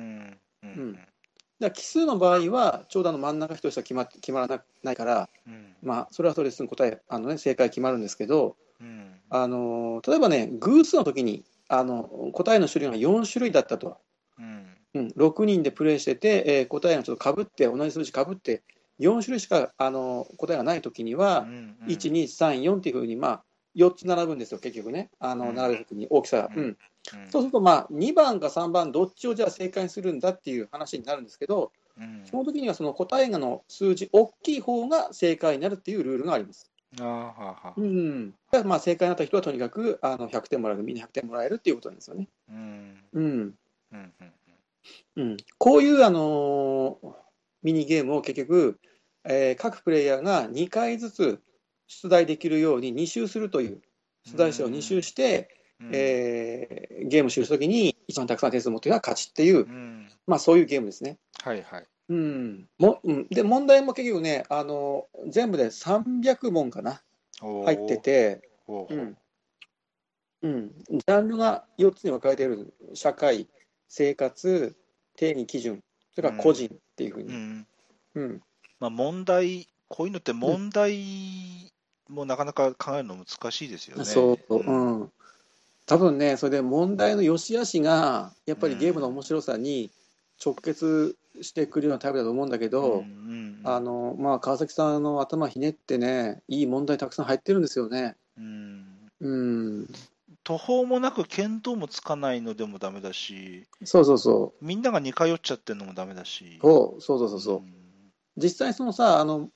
[0.62, 0.98] ううんん
[1.60, 5.74] だ奇数の場合は、ちょうどあの真ん中1人しか決まって決まらなないから、うん。
[5.82, 9.14] まあ、それはそれですぐ答え、あのね、正解決まるんですけど、うん。
[9.30, 13.98] あの例えばね、偶数の時にあの答えの種類が4種類だったと。
[14.38, 14.66] うん。
[14.94, 18.62] うん、6人でプレイしてて、えー答えがちょっとかぶって、同じ数字かぶって、
[19.00, 23.42] 4種類しかあの答えがないときには、うん1、2、3、4っていうふうに、まあ、
[23.78, 25.54] 4つ並ぶんですよ、結局ね、あのうん。
[25.54, 26.76] 並べるときに大きさが、うん。
[27.30, 32.22] そうすると、まあ、2番か3番、どっちをじゃあ正解にするんだっていう話になるんですけど、うん。
[32.26, 36.70] その時にはその答えがの数字、大きい方が正解になるっていうルールがあります。
[36.98, 42.28] あーはあはあうん、まあ正解になった人はとにかくあの100点もらえる、みんな100点もらえるっていうことなんですよね。
[42.48, 43.04] うん。
[43.12, 43.24] うん。
[43.92, 44.32] うんうん
[45.16, 47.14] うん、こういう、あのー
[47.60, 48.78] ミニゲームを結局、
[49.24, 51.42] えー各プレイヤーが2回ずつ
[51.88, 53.80] 出題できるように2周するという、
[54.26, 55.48] 出題者を2周して、
[55.80, 55.90] うん。
[55.92, 60.08] えーゲームをするときに一番たくさん点数を持っているのが勝ちっていう、うん。
[60.26, 61.18] まあ、そういうゲームですね。
[61.42, 61.86] はいはい。
[62.08, 62.68] うん。
[62.78, 67.02] もうん、で問題も結局ね、あの全部で300問かな、
[67.40, 69.16] 入ってて、うん。
[70.40, 73.48] うん、ジャンルが4つに分かれている社会、
[73.88, 74.76] 生活、
[75.16, 75.82] 定義基準、
[76.14, 77.28] それから個人っていうふうに。
[77.28, 77.66] うん。
[78.14, 78.42] うん。
[78.80, 81.72] まあ問題こういうのって問題
[82.08, 84.04] もなかなか考えるの難しいですよね。
[84.04, 85.12] そう、ううんん。
[85.86, 89.90] 多分ね、それで問題の良し悪しが、やっぱりゲームの面白さに
[90.44, 93.04] 直結してくるようなタイプだと思うんだけど、
[93.64, 98.16] あの、まあ、川崎さんの頭ひねってね、いい問題たくさん入ってるんですよね。
[98.36, 99.86] うんうん。
[100.44, 104.64] 途方もなく見当もつかないのでもダメだし、そうそうそう。
[104.64, 106.58] みんなが似通っちゃってるのもダメだし。
[106.62, 107.58] そうそうそうそうそう。
[107.60, 107.74] ん
[108.36, 109.50] 実際そのさ、あの、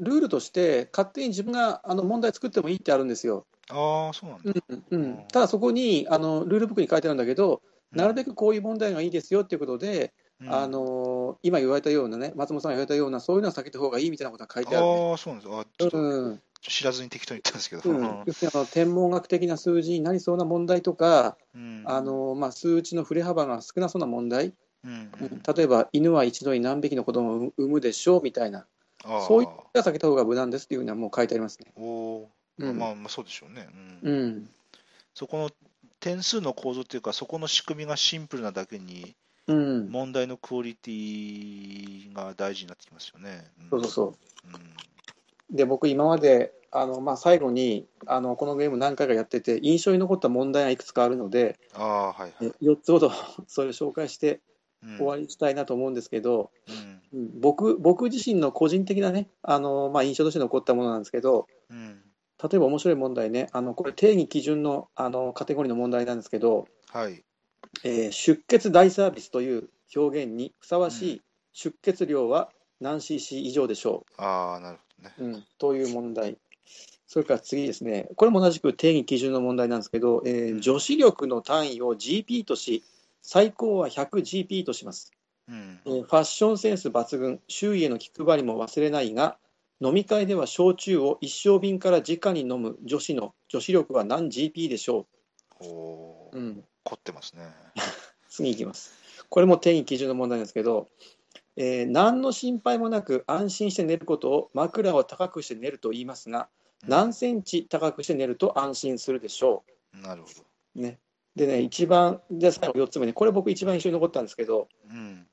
[0.00, 3.46] ルールとして勝手に自分があの問題作ってもいいってあるんですよ。
[3.70, 4.62] ああ、そうなんだ。
[4.90, 7.62] うんうん、ただそこにあのルールブックに書いてあるんだけど、
[7.92, 10.52] なるべくこういう問題がいいですよっていうことで、うん。
[10.52, 15.10] あの今言われたようなね、松本さんが言われたような、そういうのは避けた方がいいみたいなことが書いてある、ね。
[15.10, 15.52] ああ、そうなんです。
[15.52, 16.42] あちょっとうん。
[16.62, 17.88] 知らずに適当に言ったんですけど。
[17.88, 21.84] うん、要するにあの天文学的な数字になりそうな問題とか、うん。
[21.86, 24.52] あのまあ、数値の振れ幅が少なそうな問題、
[24.84, 25.10] うん。
[25.20, 25.42] うん。
[25.56, 28.66] 例えば犬は一度に何匹の子供を産むでしょうみたいな、
[29.02, 31.72] そういうのは避けた方が無難ですっていうふうにはもう書いてありますね。
[31.76, 32.26] おー
[32.58, 33.68] うんまあまあそうでしょうね。
[34.02, 34.50] うんうん
[35.14, 35.50] そこの
[36.00, 39.16] 点数の構造っていうか、そこの仕組みがシンプルなだけに、
[39.46, 43.50] うん、問題のクオリティが大事になってきますよね。
[43.66, 44.14] んそうそうそう。
[44.52, 44.76] うん
[45.50, 52.64] で、僕、今まであの、まあ、最後にあのこのゲーム何回かやってて、印象に残った問題がいくつかあるので、ああ、はいはい。
[52.64, 53.12] 4つほど
[53.46, 54.40] それを紹介して
[54.82, 56.95] うん終わりにしたいなと思うんですけど、うん。
[57.12, 62.02] うん僕僕自身の個人的なね、あのまあ、印象として残ったものなんですけど、うん。
[62.42, 67.24] 例えば面白い問題ね、あのこれ、定義基準のあのカテゴリーの問題なんですけど、はい。
[67.84, 72.50] えー出血大サービスという表現にふさわしい出血量は
[72.80, 75.14] 何 cc 以上でしょああ、なるほどね。
[75.18, 76.36] う、うん、という問題。
[77.06, 82.84] それから次ですね、これも同じく定義基準の問題なんですけど、えー女子力の単位を GP とし、
[83.22, 85.12] 最高は 100GP とします。
[85.48, 85.88] うんえ。
[85.88, 89.38] ーファッションセンス抜群、周囲への気配りも忘れないが、
[89.80, 95.06] 飲み会では焼酎を一升瓶から直に飲む女子の女子力は何 GP でしょ
[95.60, 97.42] おう、うん、凝ってますね。
[98.28, 98.92] 次いきます。
[99.28, 100.88] これも定義基準の問題なんですけど、
[101.56, 106.48] えー何の心配もなく安心して寝ることを枕を高くして寝ると言いますが、
[106.86, 110.44] 何センチ高くして寝ると安心するでしょなるほど。
[110.76, 110.80] う。
[110.80, 110.98] ね、
[111.34, 115.26] でね、一番、じゃあ最後4つ目ね、これ僕一番印象に残ったんですけど、うん。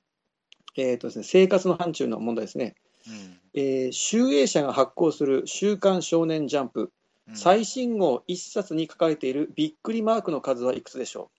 [0.76, 2.76] えーとですね、生活の範疇の問題ですね。
[3.07, 6.91] うんえー集英社が発行する週刊少年ジャンプ、
[7.30, 7.38] うん。
[7.38, 11.30] 最新号1冊に書かれているびっくりマークの数はいくつでしょ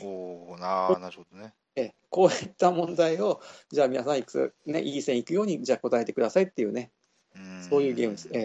[0.00, 1.46] おおなあ、なるほどね。
[1.76, 3.40] うえこういった問題を、
[3.70, 6.90] じゃあ皆さんいくつ、ね、いい線いくように、じゃあ答えてくださいっていうね、
[7.34, 8.28] うんそういうゲームです。
[8.32, 8.44] ええ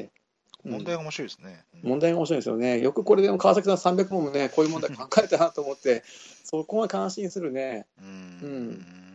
[0.66, 1.64] うん問題が面白いですね。
[1.76, 2.80] うん問題が面白いですよね。
[2.80, 6.04] よくこれでも川崎さん300問もね、こういう問題考えたなと思って、
[6.44, 7.86] そこが感心するね。
[8.02, 8.06] う。
[8.06, 9.07] うん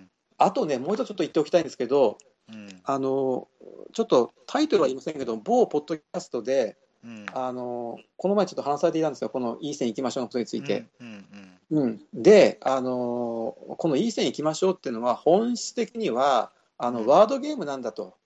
[0.44, 2.18] あとね、もう一つちょっと言っておきたいんですけど、
[2.48, 2.80] うん。
[2.84, 3.48] あの
[3.92, 7.26] ちょっとタイトルは言いませんけど、某ポッドキャストで、うん。
[7.34, 10.86] あのこの前ちょっと話されていたんですよ、このいい線いきましょうのことについて。
[11.00, 11.26] うん。
[11.70, 11.82] うん。
[11.82, 18.16] うん、で、あのこのいい線いきましょうっていうのは、本質的にはあのうんワードゲームなんだと。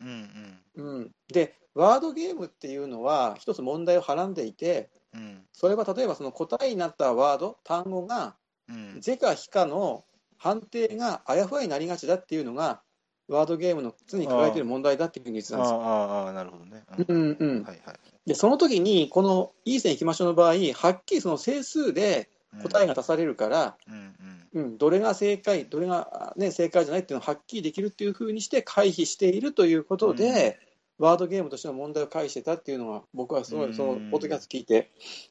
[0.00, 0.58] うん。
[0.76, 0.96] うん。
[0.96, 5.42] うん、で、ワードゲームっていうのは、一つ問題をはらんでいて、うん。
[5.52, 8.34] それは例えばその答えになったワード、単語が、
[8.68, 9.00] うん。
[9.00, 10.04] 是か非かの
[10.42, 12.82] 判定があやふやになりがちだっていうのが、
[13.28, 15.80] ワードゲームの常に抱えている問題だっていうふうに言ってあたんですよ。
[15.80, 16.82] あ、ああ、なるほどね。
[17.06, 17.98] うんうんはいはい。
[18.26, 22.28] で、その時に、このいい線いきましょうの場合、はっきりその整数で
[22.60, 24.14] 答えが出されるから、うん。
[24.54, 24.64] うん。
[24.64, 30.58] うん、どれが正解、どれが、ね、正解じゃないっていうのをはっきりできるっていうふうにして回避しているということで、
[30.98, 34.90] ワードゲームとしての問題を回避してたっていうのが、僕はすごい、そのうんポッドキャスト聞いて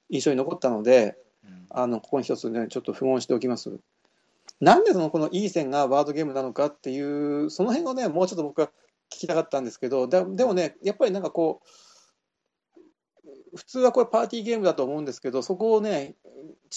[0.10, 1.66] 印象に残ったので、うん。
[1.70, 3.80] あのここに一つね、ちょっと不問しておきます。
[4.62, 8.68] なんでそのこのいい線がワードゲームなのかっていう、その辺をね、もうちょっと僕は
[9.12, 11.68] 聞きたかったんですけど、ででもね、やっぱりなんかこう、
[13.56, 16.16] 普通はこれパーティーゲームだと思うんですけど、そこをね、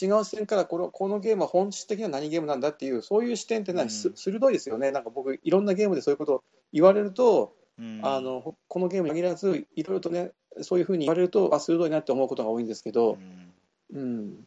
[0.01, 4.17] 違う視点からこのこのゲームは本質的には何ゲームなんだっていう、そういう視点ってね、すうん。
[4.17, 4.91] 鋭いですよね。
[4.91, 8.01] なんか僕、いろんなゲームでそういうことを言われると、うん。
[8.03, 10.33] あのほこのゲームに限らず、いろいろとね、
[10.63, 13.53] そういうふうに言われると、あ、鋭いなって思うことが多いんですけうど、ん。
[13.93, 14.47] うん、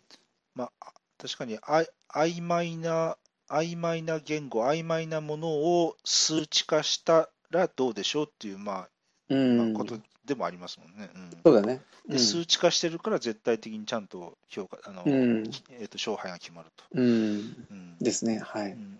[0.55, 3.17] まあ、確かにあい曖昧な、
[3.50, 8.88] 曖昧な言語、曖昧なものを数値化したらどうでしょうっていう、ま
[9.30, 11.10] うあ、まあん、ことでもありますもんね。
[11.14, 11.82] うんそうだね。
[12.08, 16.86] で数値化してるから絶対的にちゃんと評価、あの、うんえーと勝敗が決まると。
[16.91, 18.72] うん、うんですね、はい。
[18.72, 18.98] うんうん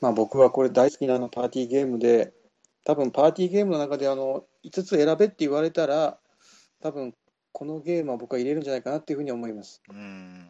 [0.00, 2.32] まあ、僕はこれ大好きなあのパーティーゲームで、
[2.84, 6.18] 多分パーティーゲームの中であの5つ選べって言われたら、
[6.82, 7.14] 多分
[7.52, 9.80] このゲームは僕は入れるんじゃないかなっていうふうに思います。
[9.88, 10.46] うん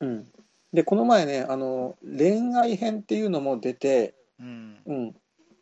[0.00, 0.26] うん、
[0.72, 4.76] で、この前ねあの、恋愛編っていうのも出て、うん。
[4.86, 5.14] うん。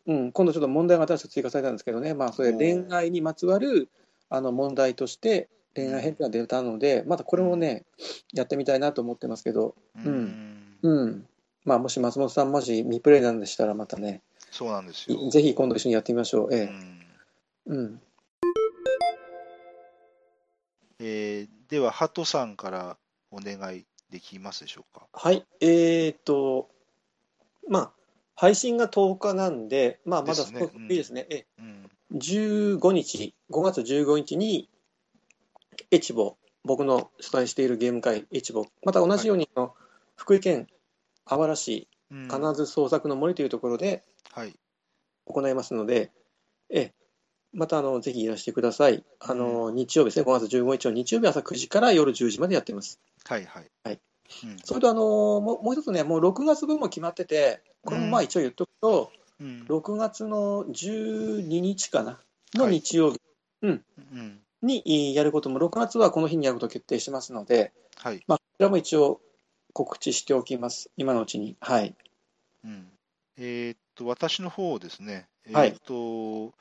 [0.07, 3.91] うん、今度ちょっと問題が新しく追加されたんですけどね、まあ、それ恋愛にまつわる
[4.31, 7.85] あの問題として、恋愛編っていうのが出たので、またこれもね、
[8.33, 10.77] やってみたいなと思ってますけど、うん。
[10.83, 11.27] うん。
[11.65, 15.29] まあ、もし松本さん、もし未プレイなんでしたら、またね、そうなんですよ。
[15.31, 16.55] ぜひ今度一緒にやってみましょう。
[16.55, 16.71] ええ。
[17.67, 17.77] うん。
[17.77, 18.01] うん、
[21.01, 22.97] えーでは、ハトさんから
[23.31, 25.07] お願いできますでしょうか？
[25.13, 26.69] はい、えーっと、
[27.69, 27.93] まあ、
[28.35, 31.91] 配信が10日なんで、まあ、まだいいですね、えうん。
[32.15, 34.69] 15日、5月15日に、
[35.91, 39.75] エチボ、僕の主催しているゲーム会、エチボ、また同じように、あの
[40.17, 40.69] 福井県
[41.25, 42.29] あわら市うん。
[42.29, 44.03] 金津創作の森というところで
[44.33, 44.59] はい。
[45.27, 46.11] 行いますので、
[46.71, 46.93] え
[47.53, 49.05] またあのぜひいらしてください。
[49.21, 53.01] あの日曜日ですね、5月15日の日曜日朝9時から夜10時までやっています。
[53.25, 53.71] はいはい。
[53.85, 54.01] はい。
[54.45, 54.57] うん。
[54.65, 55.03] それとあの
[55.41, 59.67] もうもう一つね、もう6月分も決まってて、これもまあ一応言っとくと、うん。
[59.69, 62.21] 6月の12日かな、
[62.55, 63.21] の日曜日。
[63.63, 63.85] うん。
[64.63, 64.83] に
[65.13, 68.23] いやることも、6月はこの日にやることを決定してますので、はい。
[68.27, 69.21] まあ、こちらも一応
[69.73, 71.57] 告知しておきます、今のうちに。
[71.61, 71.95] はい。
[72.65, 72.91] うん。
[73.37, 75.73] えーっと、私の方ですね、えはい。
[75.73, 76.55] ーっと、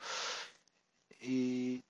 [1.22, 1.80] えー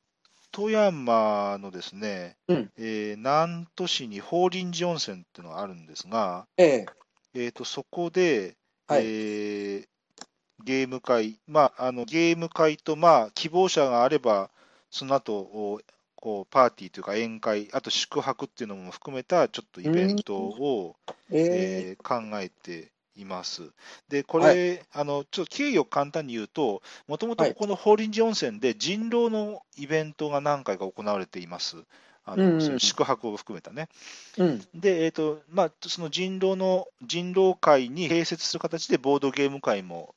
[0.51, 2.71] 富山のですね、うん。
[2.79, 6.87] えー南砺市に法輪寺温泉っていうのがあるんですが、ええ。
[7.35, 8.57] えー、とそこで、
[8.87, 9.03] はい。
[9.05, 9.89] えー
[10.65, 14.51] ゲーム会、まあ、あのゲーム会と、まあ、希望者があれば、
[14.91, 15.81] その後お
[16.17, 20.97] こうパーティーというか宴会、あと宿泊っていうのも含めたちょっとイベントを、
[21.31, 23.71] えええー考えています。
[24.09, 31.77] で、これ、はあのちょっと経緯を簡単に言うと、もともとはいここの法輪寺温泉で人狼のイベントが何回か行われています。
[32.25, 33.89] あのうんうん宿泊を含めたね。
[34.37, 34.67] うん。
[34.75, 40.15] で、えーとまあ、その人狼の人狼会に併設する形でボードゲーム会も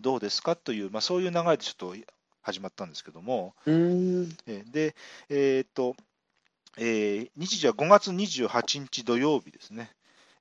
[0.00, 1.94] どうですかという、まあ、そういう流れでちょっと
[2.42, 3.74] 始まったんですけども、うー
[4.28, 4.36] ん。
[4.46, 4.94] えーで、
[5.28, 5.96] えっ、と、
[6.78, 9.90] えー日時は5月28日土曜日ですね。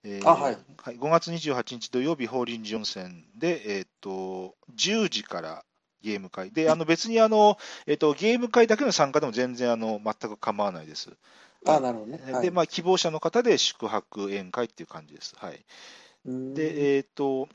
[0.05, 5.65] えーあはい5月28日土曜日、法輪寺温泉で、えっ、と、10時から
[6.03, 6.51] ゲーム会。
[6.51, 11.09] で、あの別にあの、えっ、と、ゲーム会だけの参加でも全然あの全く構わないです。
[11.65, 12.31] あなるほどね。
[12.31, 15.33] はいで、まあ、希望者の方で宿泊宴会っていう感じです。
[15.37, 15.65] はい。
[16.53, 17.49] で、えっ、と、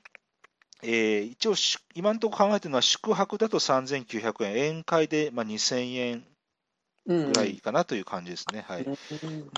[0.83, 6.27] えー一応し、今のところ考えてるのは、宿泊だと3900円、宴会で、まあ、2000円
[7.07, 8.65] うんぐらいかなという感じですね。
[8.67, 8.83] はい。
[8.83, 8.97] うん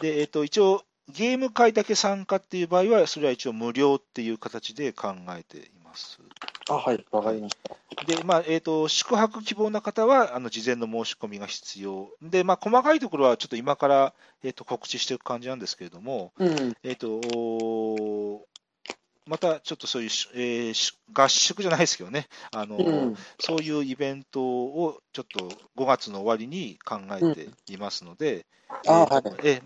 [0.02, 6.20] で、えっ、と、一応、ゲーム会だけ参加っていう場合は、それは一応無料っていう形で考えています。
[6.68, 8.04] あ、はい、わかりました。
[8.04, 12.10] で、まあ、えっ、と、宿泊希望な方は、あの、事前の申し込みが必要。
[12.22, 16.76] で、まあ、細かいところはちょっと今から、えっ、と、告知していく感じなんですけれども、うん。
[16.82, 17.20] えっ、と、
[19.32, 23.14] またちょっとそういうし、えーし合宿じゃないですけどね、あのうん。
[23.40, 28.44] そういうイベントをちょっと5月の終わりに考えていますので、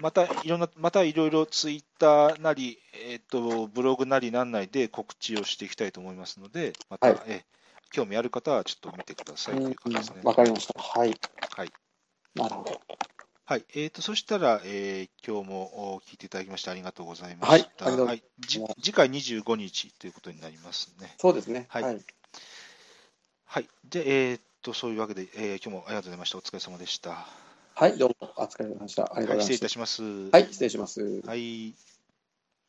[0.01, 7.43] またいろんな、またいろいろツイッターなり、えーと、ブログなりなんないで告知をしていきたいと思いますので、また、はいえー
[7.93, 10.23] 興味ある方はちょっと見てくださいという感じですね。
[10.25, 10.81] わかりました。
[10.81, 11.15] はい。
[11.57, 11.73] はい。
[12.35, 12.81] なるほど。
[13.49, 13.65] はい。
[13.75, 17.87] えーと、そしたら、えー今日もお聞いていただきましてありがとうございまはいした。
[17.87, 21.15] ありがとうございじ次回25日ということになりますね。
[21.19, 21.67] そうですね。
[21.69, 22.01] はいはい。
[23.45, 23.69] はい。
[23.89, 26.39] で、えーっと、そういうわけで、えー今日もありがとうございました。
[26.39, 27.25] お疲れ様でした。
[27.75, 29.13] はい、どうもお疲れ様でした。
[29.15, 29.69] ありがとうはい、ございました失礼いた。
[29.69, 30.03] します。
[30.31, 31.23] はい、失礼します。
[31.25, 31.75] はい